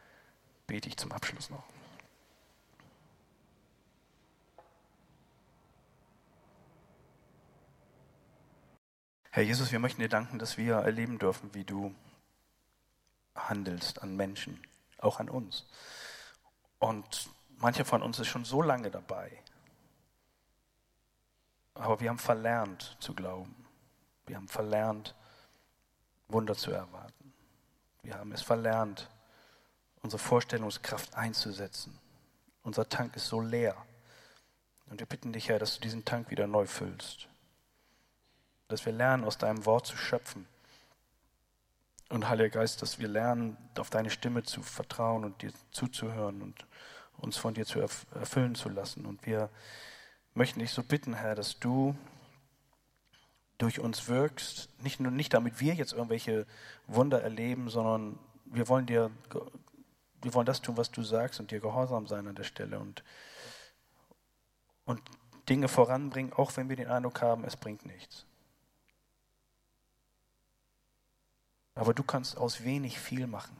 bete 0.68 0.88
ich 0.88 0.97
zum 0.97 1.12
Abschluss 1.12 1.49
noch. 1.49 1.64
Herr 9.32 9.43
Jesus, 9.43 9.72
wir 9.72 9.80
möchten 9.80 10.01
dir 10.01 10.09
danken, 10.09 10.38
dass 10.38 10.57
wir 10.57 10.76
erleben 10.76 11.18
dürfen, 11.18 11.53
wie 11.53 11.64
du 11.64 11.95
handelst 13.34 14.03
an 14.03 14.16
Menschen, 14.16 14.62
auch 14.97 15.20
an 15.20 15.30
uns. 15.30 15.66
Und 16.80 17.30
mancher 17.62 17.86
von 17.86 18.01
uns 18.01 18.20
ist 18.20 18.28
schon 18.28 18.45
so 18.45 18.62
lange 18.62 18.91
dabei. 18.91 19.32
Aber 21.76 21.99
wir 21.99 22.09
haben 22.09 22.20
verlernt 22.20 22.97
zu 22.99 23.14
glauben. 23.14 23.55
Wir 24.26 24.36
haben 24.36 24.47
verlernt, 24.47 25.16
Wunder 26.28 26.55
zu 26.55 26.72
erwarten. 26.72 27.34
Wir 28.03 28.16
haben 28.16 28.32
es 28.32 28.41
verlernt, 28.41 29.09
unsere 30.01 30.20
Vorstellungskraft 30.22 31.16
einzusetzen. 31.16 31.97
Unser 32.64 32.88
Tank 32.89 33.16
ist 33.16 33.28
so 33.28 33.41
leer. 33.41 33.76
Und 34.88 34.99
wir 34.99 35.07
bitten 35.07 35.34
dich, 35.34 35.49
Herr, 35.49 35.59
dass 35.59 35.76
du 35.76 35.82
diesen 35.82 36.05
Tank 36.05 36.30
wieder 36.30 36.47
neu 36.47 36.66
füllst. 36.66 37.28
Dass 38.68 38.86
wir 38.86 38.93
lernen, 38.93 39.24
aus 39.24 39.38
deinem 39.38 39.66
Wort 39.66 39.88
zu 39.88 39.97
schöpfen. 39.97 40.47
Und 42.09 42.28
Heiliger 42.28 42.59
Geist, 42.59 42.82
dass 42.82 42.99
wir 42.99 43.07
lernen, 43.07 43.57
auf 43.78 43.89
deine 43.89 44.09
Stimme 44.09 44.43
zu 44.43 44.62
vertrauen 44.62 45.24
und 45.24 45.41
dir 45.41 45.53
zuzuhören 45.72 46.41
und 46.41 46.66
uns 47.22 47.38
von 47.38 47.53
dir 47.53 47.65
zu 47.65 47.80
erfüllen 47.80 48.55
zu 48.55 48.69
lassen. 48.69 49.05
Und 49.05 49.26
wir 49.26 49.49
möchten 50.34 50.59
dich 50.59 50.72
so 50.72 50.84
bitten, 50.84 51.13
Herr, 51.13 51.36
dass 51.36 51.59
du 51.59 51.95
durch 53.57 53.80
uns 53.80 54.07
wirkst, 54.07 54.69
nicht 54.82 54.99
nur 54.99 55.11
nicht 55.11 55.34
damit 55.34 55.59
wir 55.59 55.76
jetzt 55.76 55.93
irgendwelche 55.93 56.47
Wunder 56.88 57.22
erleben, 57.22 57.69
sondern 57.69 58.17
wir 58.45 58.67
wollen 58.67 58.88
dir, 58.88 59.11
wir 60.22 60.34
wollen 60.34 60.47
das 60.47 60.61
tun, 60.61 60.78
was 60.78 60.91
du 60.91 61.03
sagst 61.03 61.39
und 61.39 61.51
dir 61.51 61.59
gehorsam 61.59 62.07
sein 62.07 62.28
an 62.28 62.36
der 62.36 62.43
Stelle 62.43 62.80
und, 62.80 63.03
und 64.86 64.99
Dinge 65.47 65.67
voranbringen, 65.67 66.34
auch 66.34 66.57
wenn 66.57 66.69
wir 66.69 66.76
den 66.76 66.88
Eindruck 66.88 67.22
haben, 67.22 67.43
es 67.43 67.55
bringt 67.55 67.86
nichts. 67.86 68.26
Aber 71.76 71.93
du 71.93 72.03
kannst 72.03 72.38
aus 72.38 72.63
wenig 72.63 72.99
viel 72.99 73.28
machen. 73.28 73.55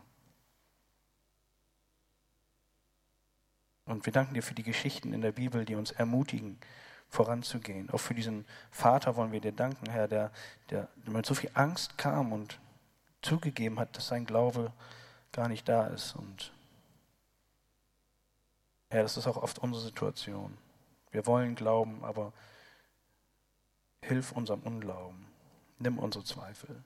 Und 3.92 4.06
wir 4.06 4.14
danken 4.14 4.34
dir 4.34 4.42
für 4.42 4.54
die 4.54 4.64
Geschichten 4.64 5.12
in 5.12 5.20
der 5.20 5.34
Bibel, 5.34 5.66
die 5.66 5.76
uns 5.76 5.92
ermutigen, 5.92 6.58
voranzugehen. 7.10 7.90
Auch 7.90 8.00
für 8.00 8.14
diesen 8.14 8.46
Vater 8.72 9.18
wollen 9.18 9.34
wir 9.34 9.42
dir 9.42 9.52
danken, 9.52 9.90
Herr, 9.90 10.08
der, 10.08 10.32
der 10.70 10.88
mit 11.06 11.26
so 11.26 11.34
viel 11.34 11.52
Angst 11.56 11.98
kam 11.98 12.32
und 12.32 12.58
zugegeben 13.22 13.80
hat, 13.80 13.98
dass 13.98 14.08
sein 14.08 14.26
Glaube 14.26 14.72
gar 15.34 15.50
nicht 15.50 15.68
da 15.68 15.88
ist. 15.88 16.16
Und 16.16 16.54
Herr, 18.90 19.04
das 19.04 19.18
ist 19.18 19.28
auch 19.28 19.36
oft 19.36 19.60
unsere 19.60 19.84
Situation. 19.84 20.58
Wir 21.12 21.26
wollen 21.26 21.56
glauben, 21.56 22.02
aber 22.06 22.32
hilf 24.04 24.32
unserem 24.32 24.62
Unglauben. 24.62 25.26
Nimm 25.80 26.00
unsere 26.00 26.24
Zweifel. 26.24 26.82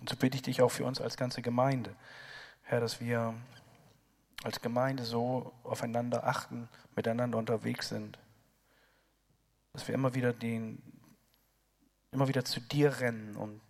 Und 0.00 0.08
so 0.08 0.16
bitte 0.16 0.34
ich 0.34 0.42
dich 0.42 0.60
auch 0.60 0.70
für 0.70 0.84
uns 0.84 1.00
als 1.00 1.16
ganze 1.16 1.40
Gemeinde, 1.40 1.94
Herr, 2.62 2.80
dass 2.80 3.00
wir 3.00 3.34
als 4.42 4.60
Gemeinde 4.60 5.04
so 5.04 5.52
aufeinander 5.64 6.26
achten, 6.26 6.68
miteinander 6.96 7.38
unterwegs 7.38 7.88
sind, 7.88 8.18
dass 9.72 9.86
wir 9.86 9.94
immer 9.94 10.14
wieder 10.14 10.32
den, 10.32 10.82
immer 12.10 12.28
wieder 12.28 12.44
zu 12.44 12.60
dir 12.60 13.00
rennen 13.00 13.36
und, 13.36 13.60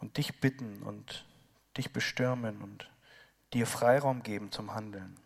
und 0.00 0.16
dich 0.16 0.40
bitten 0.40 0.82
und 0.82 1.24
dich 1.76 1.92
bestürmen 1.92 2.60
und 2.62 2.90
dir 3.52 3.66
Freiraum 3.66 4.22
geben 4.22 4.52
zum 4.52 4.74
Handeln. 4.74 5.16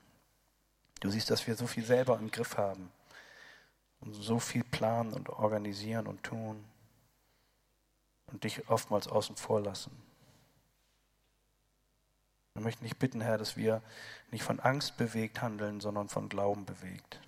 Du 1.01 1.11
siehst, 1.11 1.31
dass 1.31 1.47
wir 1.47 1.57
so 1.57 1.67
viel 1.67 1.85
selber 1.85 2.19
im 2.19 2.31
Griff 2.31 2.57
haben 2.57 2.93
und 4.01 4.15
so 4.15 4.39
viel 4.39 4.63
planen 4.63 5.13
und 5.13 5.31
organisieren 5.31 6.07
und 6.07 6.23
tun 6.23 6.65
und 8.27 8.45
dich 8.45 8.69
oftmals 8.69 9.09
außen 9.09 9.37
vor 9.37 9.61
lassen. 9.61 9.91
Wir 12.55 12.63
möchten 12.63 12.85
dich 12.85 12.99
bitten, 12.99 13.21
Herr, 13.21 13.39
dass 13.39 13.57
wir 13.57 13.83
nicht 14.31 14.45
von 14.45 14.61
Angst 14.61 14.97
bewegt 14.97 15.41
handeln, 15.41 15.81
sondern 15.81 16.09
von 16.09 16.29
Glauben 16.29 16.67
bewegt. 16.67 17.21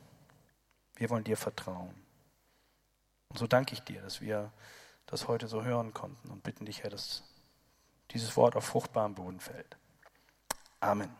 Wir 0.96 1.10
wollen 1.10 1.24
dir 1.24 1.36
vertrauen. 1.36 1.94
Und 3.28 3.38
so 3.38 3.46
danke 3.46 3.72
ich 3.72 3.80
dir, 3.80 4.02
dass 4.02 4.20
wir 4.20 4.52
das 5.06 5.28
heute 5.28 5.48
so 5.48 5.64
hören 5.64 5.92
konnten 5.94 6.30
und 6.30 6.42
bitten 6.42 6.66
dich, 6.66 6.82
Herr, 6.82 6.90
dass 6.90 7.24
dieses 8.10 8.36
Wort 8.36 8.56
auf 8.56 8.64
fruchtbaren 8.64 9.14
Boden 9.14 9.40
fällt. 9.40 9.76
Amen. 10.80 11.14